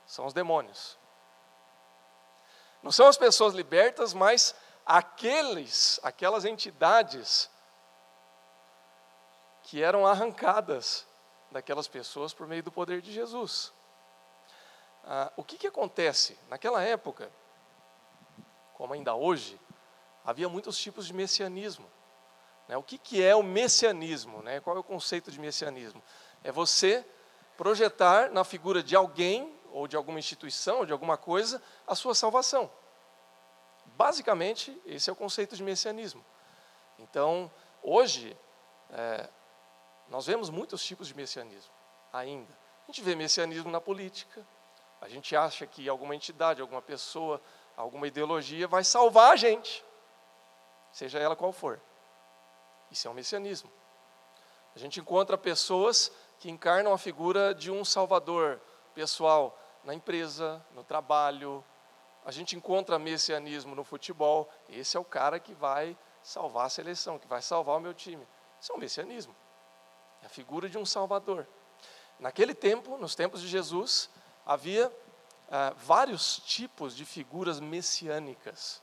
[0.06, 0.98] são os demônios.
[2.84, 7.50] Não são as pessoas libertas, mas aqueles, aquelas entidades
[9.62, 11.06] que eram arrancadas
[11.50, 13.72] daquelas pessoas por meio do poder de Jesus.
[15.02, 16.38] Ah, o que, que acontece?
[16.50, 17.32] Naquela época,
[18.74, 19.58] como ainda hoje,
[20.22, 21.90] havia muitos tipos de messianismo.
[22.68, 22.76] Né?
[22.76, 24.42] O que, que é o messianismo?
[24.42, 24.60] Né?
[24.60, 26.02] Qual é o conceito de messianismo?
[26.42, 27.02] É você
[27.56, 32.14] projetar na figura de alguém, ou de alguma instituição, ou de alguma coisa, a sua
[32.14, 32.70] salvação.
[33.86, 36.24] Basicamente, esse é o conceito de messianismo.
[36.96, 37.50] Então,
[37.82, 38.38] hoje,
[38.90, 39.28] é,
[40.08, 41.72] nós vemos muitos tipos de messianismo,
[42.12, 42.56] ainda.
[42.84, 44.46] A gente vê messianismo na política,
[45.00, 47.42] a gente acha que alguma entidade, alguma pessoa,
[47.76, 49.84] alguma ideologia vai salvar a gente,
[50.92, 51.80] seja ela qual for.
[52.92, 53.72] Isso é um messianismo.
[54.72, 58.60] A gente encontra pessoas que encarnam a figura de um salvador
[58.94, 61.64] pessoal na empresa, no trabalho.
[62.24, 64.48] A gente encontra messianismo no futebol.
[64.68, 68.26] Esse é o cara que vai salvar a seleção, que vai salvar o meu time.
[68.60, 69.34] Isso é um messianismo.
[70.22, 71.46] É a figura de um salvador.
[72.18, 74.08] Naquele tempo, nos tempos de Jesus,
[74.46, 74.90] havia
[75.50, 78.82] ah, vários tipos de figuras messiânicas.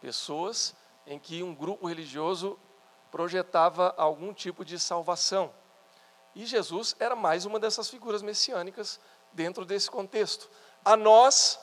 [0.00, 0.74] Pessoas
[1.06, 2.58] em que um grupo religioso
[3.10, 5.52] projetava algum tipo de salvação.
[6.34, 8.98] E Jesus era mais uma dessas figuras messiânicas
[9.34, 10.48] dentro desse contexto.
[10.84, 11.58] A nós,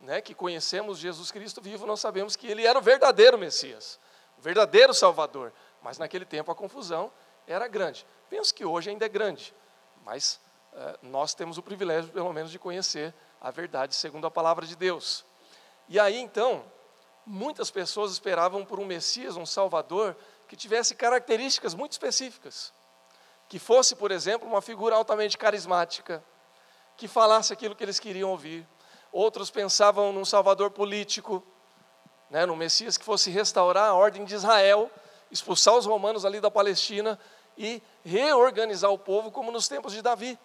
[0.00, 3.98] né, que conhecemos Jesus Cristo vivo, nós sabemos que ele era o verdadeiro Messias,
[4.38, 5.52] o verdadeiro Salvador.
[5.82, 7.12] Mas naquele tempo a confusão
[7.46, 8.06] era grande.
[8.28, 9.54] Penso que hoje ainda é grande,
[10.04, 10.40] mas
[10.72, 14.76] eh, nós temos o privilégio, pelo menos, de conhecer a verdade segundo a palavra de
[14.76, 15.24] Deus.
[15.88, 16.64] E aí então,
[17.26, 22.72] muitas pessoas esperavam por um Messias, um Salvador, que tivesse características muito específicas.
[23.48, 26.22] Que fosse, por exemplo, uma figura altamente carismática,
[27.00, 28.68] que falasse aquilo que eles queriam ouvir.
[29.10, 31.42] Outros pensavam num Salvador político,
[32.28, 34.90] né, num Messias que fosse restaurar a ordem de Israel,
[35.30, 37.18] expulsar os romanos ali da Palestina
[37.56, 40.38] e reorganizar o povo como nos tempos de Davi.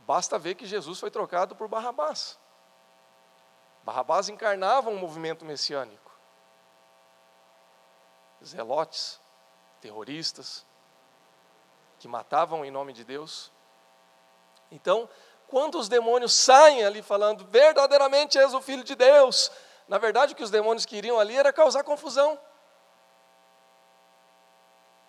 [0.00, 2.38] Basta ver que Jesus foi trocado por Barrabás.
[3.82, 6.12] Barrabás encarnava um movimento messiânico.
[8.44, 9.18] Zelotes,
[9.80, 10.65] terroristas,
[12.06, 13.50] que matavam em nome de Deus.
[14.70, 15.08] Então,
[15.48, 19.50] quando os demônios saem ali falando, verdadeiramente és o Filho de Deus,
[19.88, 22.38] na verdade o que os demônios queriam ali era causar confusão.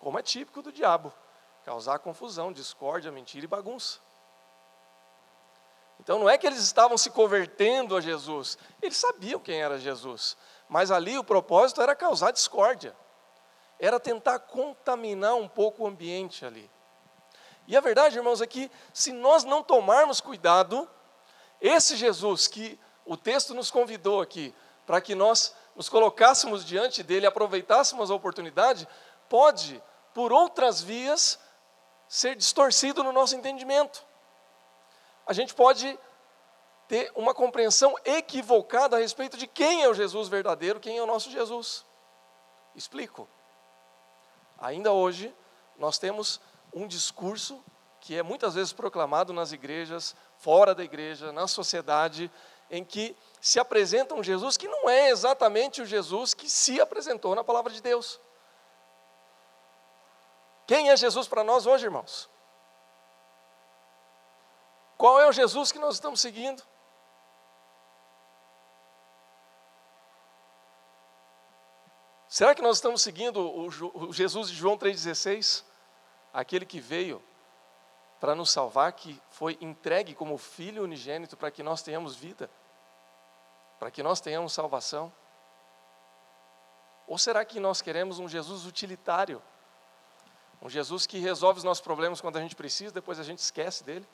[0.00, 1.12] Como é típico do diabo,
[1.64, 4.00] causar confusão, discórdia, mentira e bagunça.
[6.00, 10.36] Então não é que eles estavam se convertendo a Jesus, eles sabiam quem era Jesus,
[10.68, 12.94] mas ali o propósito era causar discórdia,
[13.78, 16.68] era tentar contaminar um pouco o ambiente ali.
[17.68, 20.90] E a verdade, irmãos, é que se nós não tomarmos cuidado,
[21.60, 22.76] esse Jesus que
[23.06, 24.52] o texto nos convidou aqui,
[24.84, 28.88] para que nós nos colocássemos diante dele, aproveitássemos a oportunidade,
[29.28, 29.80] pode,
[30.12, 31.38] por outras vias,
[32.08, 34.08] ser distorcido no nosso entendimento
[35.28, 35.98] a gente pode
[36.88, 41.06] ter uma compreensão equivocada a respeito de quem é o Jesus verdadeiro, quem é o
[41.06, 41.84] nosso Jesus.
[42.74, 43.28] Explico.
[44.58, 45.34] Ainda hoje,
[45.76, 46.40] nós temos
[46.72, 47.62] um discurso
[48.00, 52.30] que é muitas vezes proclamado nas igrejas, fora da igreja, na sociedade,
[52.70, 57.34] em que se apresenta um Jesus que não é exatamente o Jesus que se apresentou
[57.34, 58.20] na palavra de Deus.
[60.66, 62.28] Quem é Jesus para nós hoje, irmãos?
[64.96, 66.62] Qual é o Jesus que nós estamos seguindo?
[72.28, 75.64] Será que nós estamos seguindo o Jesus de João 3,16?
[76.32, 77.22] Aquele que veio
[78.20, 82.50] para nos salvar, que foi entregue como filho unigênito para que nós tenhamos vida,
[83.78, 85.12] para que nós tenhamos salvação?
[87.06, 89.42] Ou será que nós queremos um Jesus utilitário?
[90.60, 93.84] Um Jesus que resolve os nossos problemas quando a gente precisa, depois a gente esquece
[93.84, 94.06] dele?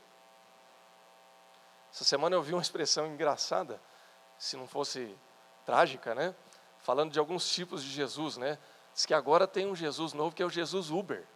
[1.91, 3.81] Essa semana eu vi uma expressão engraçada,
[4.39, 5.17] se não fosse
[5.65, 6.35] trágica, né?
[6.85, 8.59] falando de alguns tipos de Jesus, né?
[8.93, 11.27] Diz que agora tem um Jesus novo que é o Jesus Uber.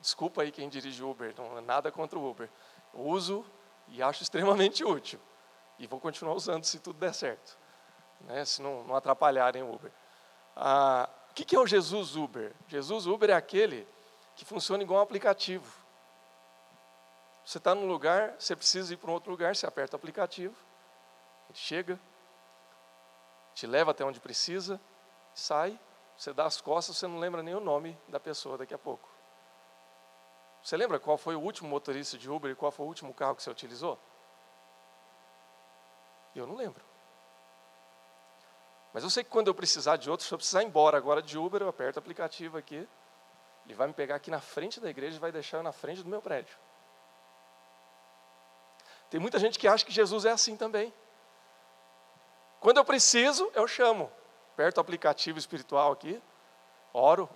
[0.00, 2.48] Desculpa aí quem dirige Uber, não é nada contra o Uber.
[2.94, 3.44] Eu uso
[3.88, 5.20] e acho extremamente útil.
[5.78, 7.58] E vou continuar usando se tudo der certo.
[8.20, 8.44] Né?
[8.44, 9.92] Se não, não atrapalharem o Uber.
[10.56, 12.52] Ah, o que é o Jesus Uber?
[12.66, 13.86] Jesus Uber é aquele
[14.34, 15.80] que funciona igual um aplicativo.
[17.44, 20.54] Você está num lugar, você precisa ir para um outro lugar, você aperta o aplicativo,
[21.48, 22.00] ele chega,
[23.54, 24.80] te leva até onde precisa,
[25.34, 25.78] sai,
[26.16, 29.09] você dá as costas, você não lembra nem o nome da pessoa daqui a pouco.
[30.62, 33.34] Você lembra qual foi o último motorista de Uber e qual foi o último carro
[33.34, 33.98] que você utilizou?
[36.34, 36.84] Eu não lembro.
[38.92, 41.22] Mas eu sei que quando eu precisar de outro, se eu precisar ir embora agora
[41.22, 42.88] de Uber, eu aperto o aplicativo aqui,
[43.64, 46.02] ele vai me pegar aqui na frente da igreja e vai deixar eu na frente
[46.02, 46.56] do meu prédio.
[49.08, 50.92] Tem muita gente que acha que Jesus é assim também.
[52.60, 54.10] Quando eu preciso, eu chamo.
[54.52, 56.20] Aperto o aplicativo espiritual aqui,
[56.92, 57.28] oro,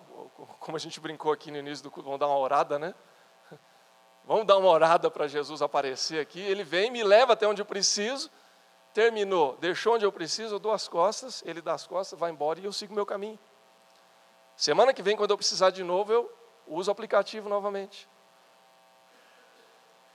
[0.61, 2.95] como a gente brincou aqui no início do culto, vamos dar uma orada, né?
[4.27, 6.41] Vamos dar uma orada para Jesus aparecer aqui.
[6.41, 8.31] Ele vem, me leva até onde eu preciso.
[8.95, 12.61] Terminou, deixou onde eu preciso, eu dou as costas, ele dá as costas, vai embora
[12.61, 13.39] e eu sigo meu caminho.
[14.57, 16.33] Semana que vem, quando eu precisar de novo, eu
[16.65, 18.09] uso o aplicativo novamente.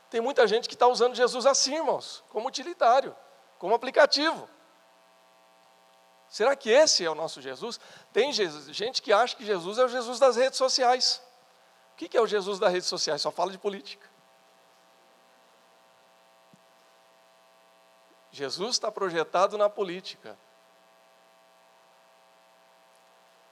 [0.10, 3.15] Tem muita gente que está usando Jesus assim, irmãos, como utilitário,
[3.60, 4.50] como aplicativo.
[6.30, 7.80] Será que esse é o nosso Jesus?
[8.13, 11.22] Tem gente que acha que Jesus é o Jesus das redes sociais.
[11.99, 13.21] O que é o Jesus das redes sociais?
[13.21, 14.09] Só fala de política.
[18.31, 20.39] Jesus está projetado na política.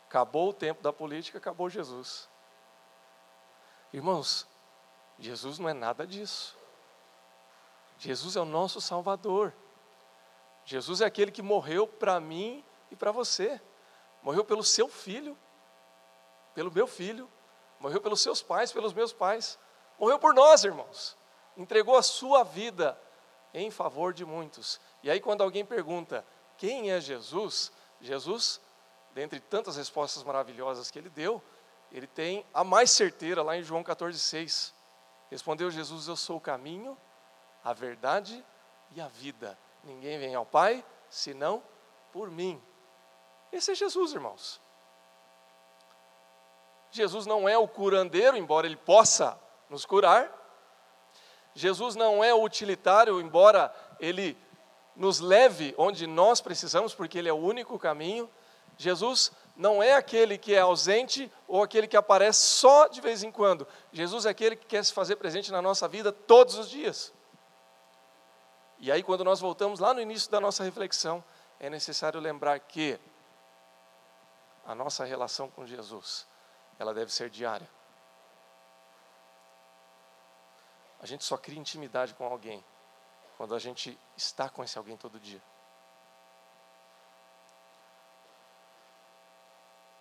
[0.07, 2.29] Acabou o tempo da política, acabou Jesus.
[3.91, 4.47] Irmãos,
[5.19, 6.57] Jesus não é nada disso.
[7.97, 9.53] Jesus é o nosso Salvador.
[10.63, 13.60] Jesus é aquele que morreu para mim e para você.
[14.23, 15.38] Morreu pelo seu filho,
[16.55, 17.29] pelo meu filho,
[17.79, 19.57] morreu pelos seus pais, pelos meus pais.
[19.99, 21.17] Morreu por nós, irmãos.
[21.55, 22.99] Entregou a sua vida
[23.53, 24.79] em favor de muitos.
[25.03, 26.25] E aí, quando alguém pergunta
[26.57, 28.61] quem é Jesus, Jesus,
[29.13, 31.41] dentre tantas respostas maravilhosas que ele deu,
[31.91, 34.73] ele tem a mais certeira lá em João 14,6.
[35.29, 36.97] Respondeu Jesus: Eu sou o caminho,
[37.63, 38.43] a verdade
[38.91, 39.57] e a vida.
[39.83, 41.63] Ninguém vem ao Pai senão
[42.11, 42.61] por mim.
[43.51, 44.61] Esse é Jesus, irmãos.
[46.91, 49.38] Jesus não é o curandeiro, embora ele possa
[49.69, 50.32] nos curar.
[51.54, 54.38] Jesus não é o utilitário, embora ele
[54.95, 58.30] nos leve onde nós precisamos, porque ele é o único caminho.
[58.78, 63.32] Jesus não é aquele que é ausente ou aquele que aparece só de vez em
[63.32, 63.67] quando.
[63.91, 67.13] Jesus é aquele que quer se fazer presente na nossa vida todos os dias.
[68.80, 71.23] E aí, quando nós voltamos lá no início da nossa reflexão,
[71.60, 73.00] é necessário lembrar que
[74.63, 76.28] a nossa relação com Jesus,
[76.79, 77.69] ela deve ser diária.
[80.99, 82.63] A gente só cria intimidade com alguém
[83.37, 85.41] quando a gente está com esse alguém todo dia.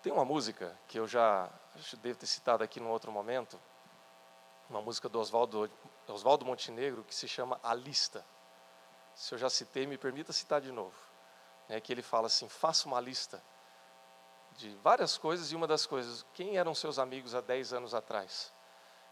[0.03, 1.51] Tem uma música que eu já
[2.01, 3.61] devo ter citado aqui num outro momento,
[4.71, 5.71] uma música do Oswaldo,
[6.07, 8.25] Oswaldo Montenegro que se chama A Lista.
[9.15, 10.97] Se eu já citei, me permita citar de novo.
[11.69, 13.43] É que ele fala assim: faça uma lista
[14.57, 18.53] de várias coisas e uma das coisas, quem eram seus amigos há 10 anos atrás?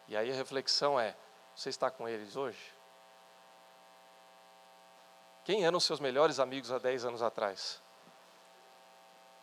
[0.09, 1.17] E aí a reflexão é:
[1.55, 2.73] você está com eles hoje?
[5.45, 7.83] Quem eram seus melhores amigos há 10 anos atrás?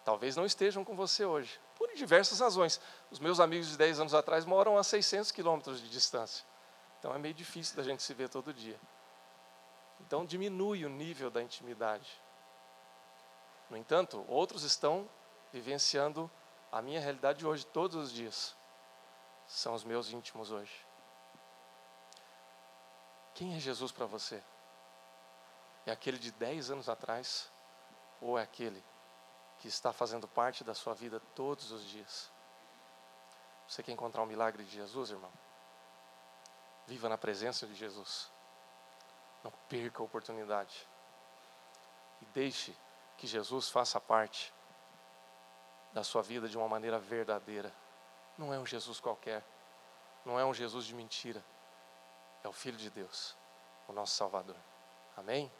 [0.03, 2.79] talvez não estejam com você hoje, por diversas razões.
[3.09, 6.45] Os meus amigos de 10 anos atrás moram a 600 quilômetros de distância,
[6.99, 8.79] então é meio difícil da gente se ver todo dia.
[9.99, 12.09] Então diminui o nível da intimidade.
[13.69, 15.07] No entanto, outros estão
[15.51, 16.29] vivenciando
[16.71, 18.55] a minha realidade hoje, todos os dias.
[19.47, 20.85] São os meus íntimos hoje.
[23.33, 24.41] Quem é Jesus para você?
[25.85, 27.51] É aquele de 10 anos atrás?
[28.21, 28.83] Ou é aquele
[29.59, 32.31] que está fazendo parte da sua vida todos os dias.
[33.67, 35.31] Você quer encontrar o um milagre de Jesus, irmão?
[36.87, 38.29] Viva na presença de Jesus.
[39.43, 40.87] Não perca a oportunidade.
[42.21, 42.75] E deixe
[43.17, 44.53] que Jesus faça parte
[45.93, 47.71] da sua vida de uma maneira verdadeira.
[48.37, 49.43] Não é um Jesus qualquer.
[50.25, 51.43] Não é um Jesus de mentira.
[52.43, 53.35] É o Filho de Deus,
[53.87, 54.55] o nosso Salvador.
[55.15, 55.51] Amém?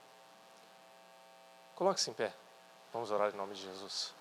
[1.76, 2.34] Coloque-se em pé.
[2.94, 4.14] Vamos orar em nome de Jesus.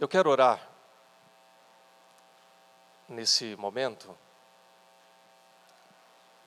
[0.00, 0.60] Eu quero orar
[3.08, 4.16] nesse momento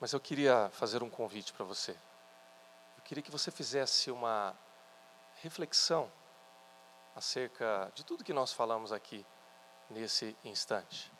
[0.02, 1.92] Mas eu queria fazer um convite para você.
[1.92, 4.52] Eu queria que você fizesse uma
[5.36, 6.10] reflexão
[7.14, 9.24] acerca de tudo que nós falamos aqui
[9.88, 11.12] nesse instante.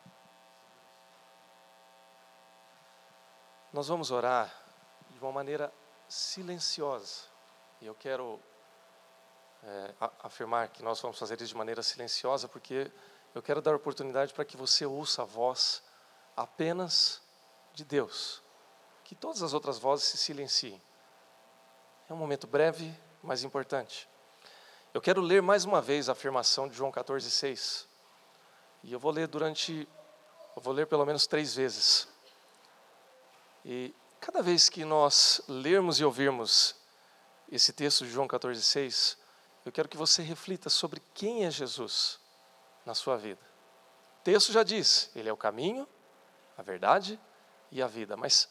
[3.71, 4.53] Nós vamos orar
[5.11, 5.73] de uma maneira
[6.09, 7.21] silenciosa.
[7.79, 8.37] E eu quero
[9.63, 12.91] é, afirmar que nós vamos fazer isso de maneira silenciosa, porque
[13.33, 15.81] eu quero dar oportunidade para que você ouça a voz
[16.35, 17.21] apenas
[17.73, 18.42] de Deus.
[19.03, 20.81] Que todas as outras vozes se silenciem.
[22.09, 24.07] É um momento breve, mas importante.
[24.93, 27.85] Eu quero ler mais uma vez a afirmação de João 14,6.
[28.83, 29.87] E eu vou ler durante.
[30.55, 32.07] Eu vou ler pelo menos três vezes.
[33.65, 36.75] E cada vez que nós lermos e ouvirmos
[37.51, 39.17] esse texto de João 14,6,
[39.65, 42.19] eu quero que você reflita sobre quem é Jesus
[42.85, 43.41] na sua vida.
[44.19, 45.87] O texto já diz: Ele é o caminho,
[46.57, 47.19] a verdade
[47.71, 48.15] e a vida.
[48.15, 48.49] Mas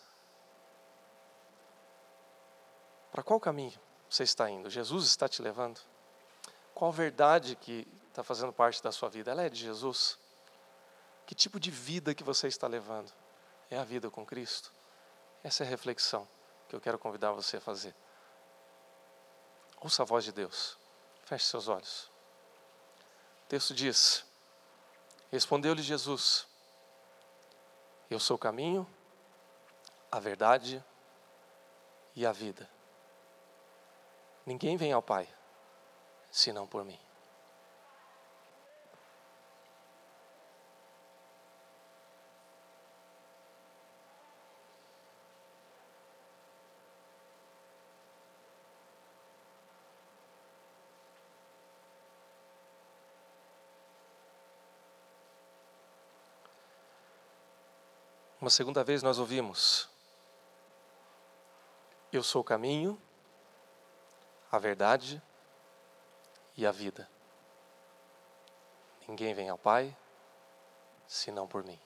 [3.13, 4.71] para qual caminho você está indo?
[4.71, 5.79] Jesus está te levando?
[6.75, 9.31] Qual verdade que está fazendo parte da sua vida?
[9.31, 10.19] Ela é de Jesus?
[11.27, 13.13] Que tipo de vida que você está levando?
[13.71, 14.73] É a vida com Cristo?
[15.45, 16.27] Essa é a reflexão
[16.69, 17.95] que eu quero convidar você a fazer.
[19.81, 20.79] Ouça a voz de Deus.
[21.25, 22.11] Feche seus olhos.
[23.45, 24.25] O texto diz:
[25.31, 26.47] Respondeu-lhe Jesus:
[28.11, 28.89] Eu sou o caminho,
[30.11, 30.83] a verdade
[32.15, 32.69] e a vida.
[34.45, 35.29] Ninguém vem ao Pai
[36.31, 36.99] senão por mim.
[58.41, 59.89] Uma segunda vez nós ouvimos:
[62.13, 63.01] Eu sou o caminho,
[64.53, 65.21] a verdade
[66.55, 67.09] e a vida.
[69.09, 69.97] Ninguém vem ao Pai
[71.09, 71.81] senão por mim.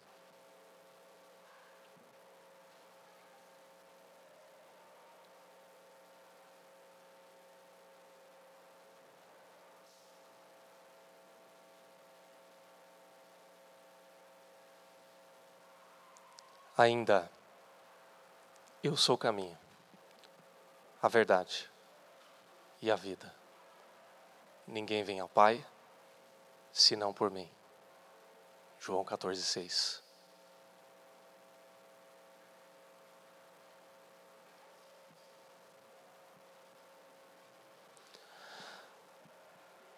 [16.78, 17.30] ainda
[18.82, 19.58] eu sou o caminho,
[21.02, 21.70] a verdade
[22.80, 23.34] e a vida.
[24.66, 25.64] Ninguém vem ao Pai
[26.72, 27.50] senão por mim.
[28.78, 30.02] João 14, 6.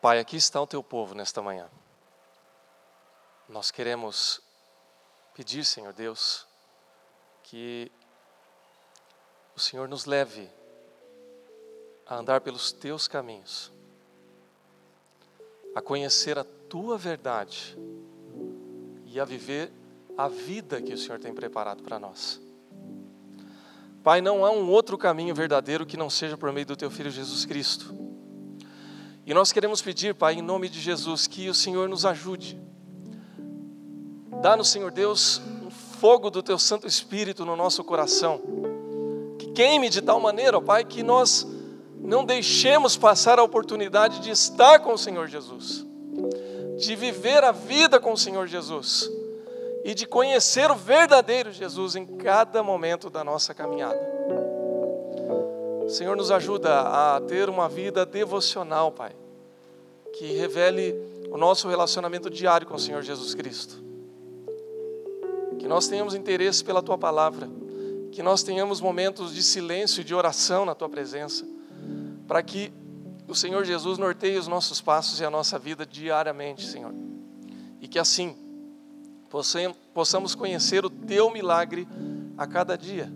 [0.00, 1.68] Pai, aqui está o teu povo nesta manhã.
[3.48, 4.40] Nós queremos
[5.34, 6.46] pedir, Senhor Deus,
[7.42, 7.90] que
[9.56, 10.48] o Senhor nos leve
[12.08, 13.70] a andar pelos teus caminhos,
[15.74, 17.76] a conhecer a tua verdade
[19.04, 19.70] e a viver
[20.16, 22.40] a vida que o Senhor tem preparado para nós.
[24.02, 27.10] Pai, não há um outro caminho verdadeiro que não seja por meio do teu filho
[27.10, 27.94] Jesus Cristo.
[29.26, 32.58] E nós queremos pedir, Pai, em nome de Jesus, que o Senhor nos ajude.
[34.40, 35.42] Dá-nos, Senhor Deus,
[36.00, 38.40] fogo do teu Santo Espírito no nosso coração.
[39.38, 41.46] Que queime de tal maneira, ó Pai, que nós
[42.08, 45.86] não deixemos passar a oportunidade de estar com o Senhor Jesus,
[46.78, 49.10] de viver a vida com o Senhor Jesus
[49.84, 54.00] e de conhecer o verdadeiro Jesus em cada momento da nossa caminhada.
[55.84, 59.12] O Senhor nos ajuda a ter uma vida devocional, Pai,
[60.14, 60.94] que revele
[61.30, 63.88] o nosso relacionamento diário com o Senhor Jesus Cristo
[65.58, 67.50] que nós tenhamos interesse pela tua palavra,
[68.12, 71.44] que nós tenhamos momentos de silêncio e de oração na tua presença,
[72.28, 72.70] para que
[73.26, 76.94] o Senhor Jesus norteie os nossos passos e a nossa vida diariamente, Senhor.
[77.80, 78.36] E que assim
[79.94, 81.88] possamos conhecer o teu milagre
[82.36, 83.10] a cada dia.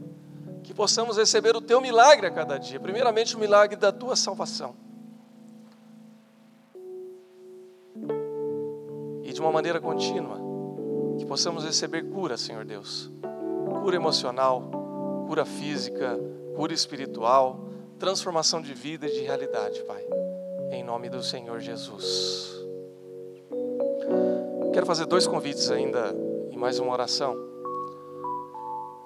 [0.65, 2.81] Que possamos receber o teu milagre a cada dia.
[2.81, 4.75] Primeiramente, o milagre da tua salvação.
[9.25, 10.39] E de uma maneira contínua
[11.19, 13.11] que possamos receber cura, Senhor Deus.
[13.83, 14.71] Cura emocional,
[15.27, 16.19] cura física,
[16.55, 17.72] cura espiritual,
[18.03, 20.05] transformação de vida e de realidade, Pai.
[20.73, 22.53] Em nome do Senhor Jesus.
[24.75, 26.13] Quero fazer dois convites ainda
[26.51, 27.37] e mais uma oração.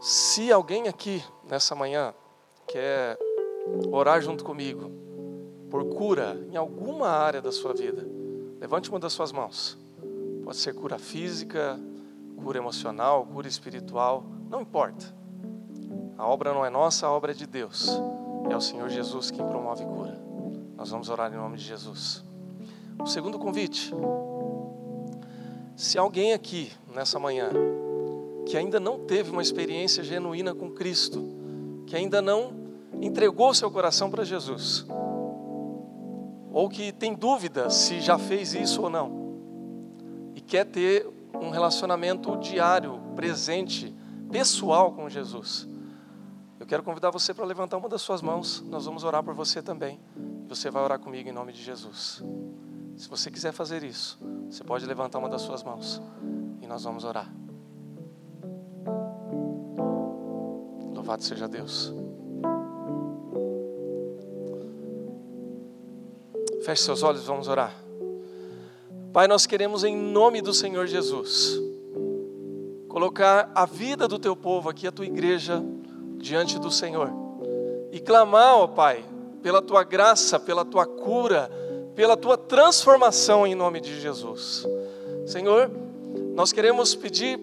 [0.00, 2.14] Se alguém aqui nessa manhã
[2.66, 3.18] quer
[3.92, 4.90] orar junto comigo
[5.70, 8.02] por cura em alguma área da sua vida,
[8.58, 9.76] levante uma das suas mãos.
[10.42, 11.78] Pode ser cura física,
[12.42, 15.14] cura emocional, cura espiritual, não importa.
[16.16, 17.90] A obra não é nossa, a obra é de Deus.
[18.48, 20.18] É o Senhor Jesus quem promove cura.
[20.76, 22.24] Nós vamos orar em nome de Jesus.
[22.98, 23.92] O segundo convite.
[25.74, 27.50] Se alguém aqui nessa manhã
[28.46, 31.22] que ainda não teve uma experiência genuína com Cristo,
[31.86, 32.52] que ainda não
[33.00, 34.86] entregou seu coração para Jesus,
[36.52, 39.10] ou que tem dúvida se já fez isso ou não,
[40.34, 43.94] e quer ter um relacionamento diário, presente,
[44.30, 45.68] pessoal com Jesus,
[46.66, 49.62] eu quero convidar você para levantar uma das suas mãos, nós vamos orar por você
[49.62, 50.00] também,
[50.48, 52.24] você vai orar comigo em nome de Jesus.
[52.96, 54.18] Se você quiser fazer isso,
[54.50, 56.02] você pode levantar uma das suas mãos
[56.60, 57.32] e nós vamos orar.
[60.92, 61.94] Louvado seja Deus.
[66.64, 67.72] Feche seus olhos, vamos orar.
[69.12, 71.60] Pai, nós queremos em nome do Senhor Jesus
[72.88, 75.62] colocar a vida do teu povo aqui, a tua igreja,
[76.18, 77.12] diante do Senhor
[77.92, 79.04] e clamar, ó Pai,
[79.42, 81.50] pela tua graça, pela tua cura,
[81.94, 84.66] pela tua transformação em nome de Jesus.
[85.26, 85.70] Senhor,
[86.34, 87.38] nós queremos pedir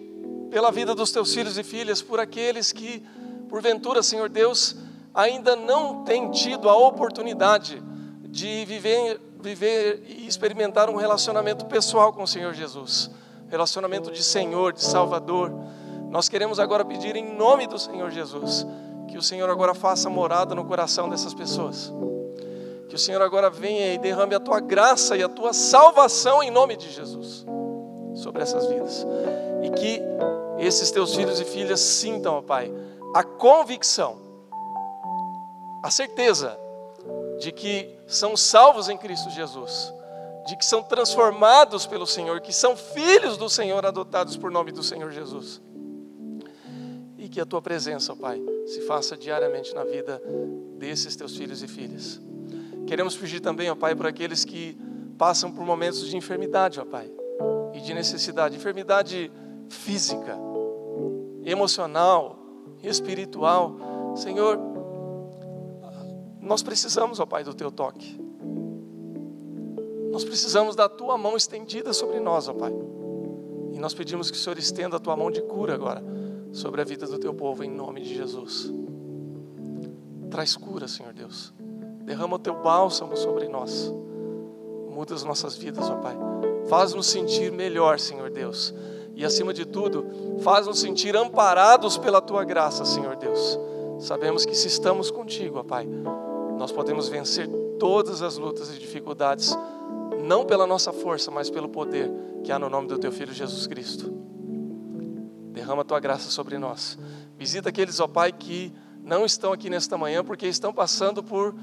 [0.50, 3.02] pela vida dos teus filhos e filhas, por aqueles que,
[3.48, 4.76] porventura, Senhor Deus,
[5.12, 7.82] ainda não têm tido a oportunidade
[8.28, 13.10] de viver, viver e experimentar um relacionamento pessoal com o Senhor Jesus,
[13.48, 15.52] relacionamento de Senhor, de Salvador.
[16.14, 18.64] Nós queremos agora pedir em nome do Senhor Jesus
[19.08, 21.92] que o Senhor agora faça morada no coração dessas pessoas.
[22.88, 26.52] Que o Senhor agora venha e derrame a tua graça e a tua salvação em
[26.52, 27.44] nome de Jesus
[28.14, 29.04] sobre essas vidas.
[29.64, 30.00] E que
[30.56, 32.72] esses teus filhos e filhas sintam, ó Pai,
[33.12, 34.16] a convicção,
[35.82, 36.56] a certeza
[37.40, 39.92] de que são salvos em Cristo Jesus,
[40.46, 44.84] de que são transformados pelo Senhor, que são filhos do Senhor, adotados por nome do
[44.84, 45.60] Senhor Jesus.
[47.34, 50.22] Que a tua presença, Pai, se faça diariamente na vida
[50.78, 52.20] desses teus filhos e filhas.
[52.86, 54.78] Queremos pedir também, ó Pai, para aqueles que
[55.18, 57.10] passam por momentos de enfermidade, ó Pai,
[57.72, 59.32] e de necessidade, enfermidade
[59.68, 60.38] física,
[61.44, 62.38] emocional,
[62.84, 64.14] espiritual.
[64.14, 64.56] Senhor,
[66.40, 68.16] nós precisamos, ó Pai, do teu toque.
[70.12, 72.72] Nós precisamos da tua mão estendida sobre nós, ó Pai.
[73.72, 76.00] E nós pedimos que o Senhor estenda a tua mão de cura agora
[76.54, 78.72] sobre a vida do teu povo, em nome de Jesus.
[80.30, 81.52] Traz cura, Senhor Deus.
[82.04, 83.92] Derrama o teu bálsamo sobre nós.
[84.88, 86.16] Muda as nossas vidas, ó Pai.
[86.68, 88.72] Faz-nos sentir melhor, Senhor Deus.
[89.16, 90.06] E acima de tudo,
[90.42, 93.58] faz-nos sentir amparados pela tua graça, Senhor Deus.
[93.98, 95.86] Sabemos que se estamos contigo, ó Pai,
[96.56, 97.48] nós podemos vencer
[97.80, 99.56] todas as lutas e dificuldades,
[100.22, 102.10] não pela nossa força, mas pelo poder
[102.44, 104.23] que há no nome do teu filho Jesus Cristo.
[105.54, 106.98] Derrama a tua graça sobre nós.
[107.38, 108.74] Visita aqueles, ó Pai, que
[109.04, 111.54] não estão aqui nesta manhã porque estão passando por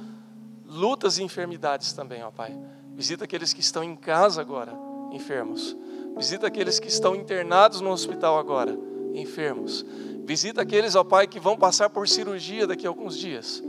[0.65, 2.57] lutas e enfermidades também, ó Pai.
[2.95, 4.73] Visita aqueles que estão em casa agora,
[5.11, 5.75] enfermos.
[6.15, 8.79] Visita aqueles que estão internados no hospital agora,
[9.13, 9.85] enfermos.
[10.23, 13.61] Visita aqueles, ó Pai, que vão passar por cirurgia daqui a alguns dias,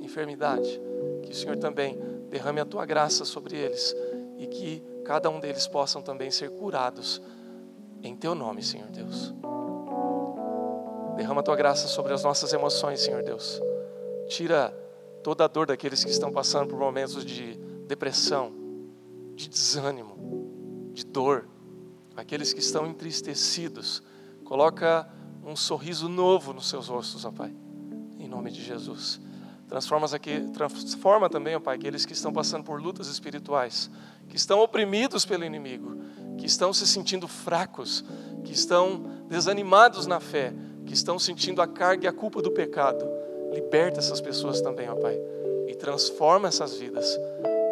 [0.00, 0.80] enfermidade.
[1.22, 1.98] Que o Senhor também
[2.30, 3.94] derrame a tua graça sobre eles
[4.38, 7.20] e que cada um deles possam também ser curados
[8.02, 9.34] em teu nome, Senhor Deus.
[11.16, 13.60] Derrama a tua graça sobre as nossas emoções, Senhor Deus.
[14.28, 14.70] Tira
[15.24, 17.56] toda a dor daqueles que estão passando por momentos de
[17.86, 18.52] depressão,
[19.34, 21.48] de desânimo, de dor,
[22.14, 24.02] aqueles que estão entristecidos.
[24.44, 25.08] Coloca
[25.42, 27.54] um sorriso novo nos seus rostos, ó Pai,
[28.18, 29.18] em nome de Jesus.
[29.68, 33.90] Transforma, aqui, transforma também, ó Pai, aqueles que estão passando por lutas espirituais,
[34.28, 35.96] que estão oprimidos pelo inimigo,
[36.36, 38.04] que estão se sentindo fracos,
[38.44, 40.52] que estão desanimados na fé
[40.86, 43.04] que estão sentindo a carga e a culpa do pecado.
[43.52, 45.18] Liberta essas pessoas também, ó Pai,
[45.66, 47.18] e transforma essas vidas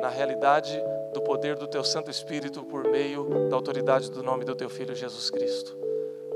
[0.01, 0.77] na realidade
[1.13, 4.95] do poder do Teu Santo Espírito por meio da autoridade do nome do Teu Filho
[4.95, 5.77] Jesus Cristo.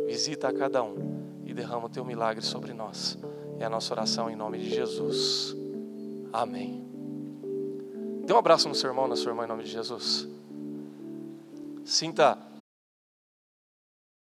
[0.07, 0.97] Visita a cada um
[1.45, 3.19] e derrama o Teu milagre sobre nós.
[3.59, 5.55] É a nossa oração em nome de Jesus.
[6.33, 6.87] Amém.
[8.25, 10.29] Dê um abraço no seu irmão, na sua irmã, em nome de Jesus.
[11.85, 12.39] Sinta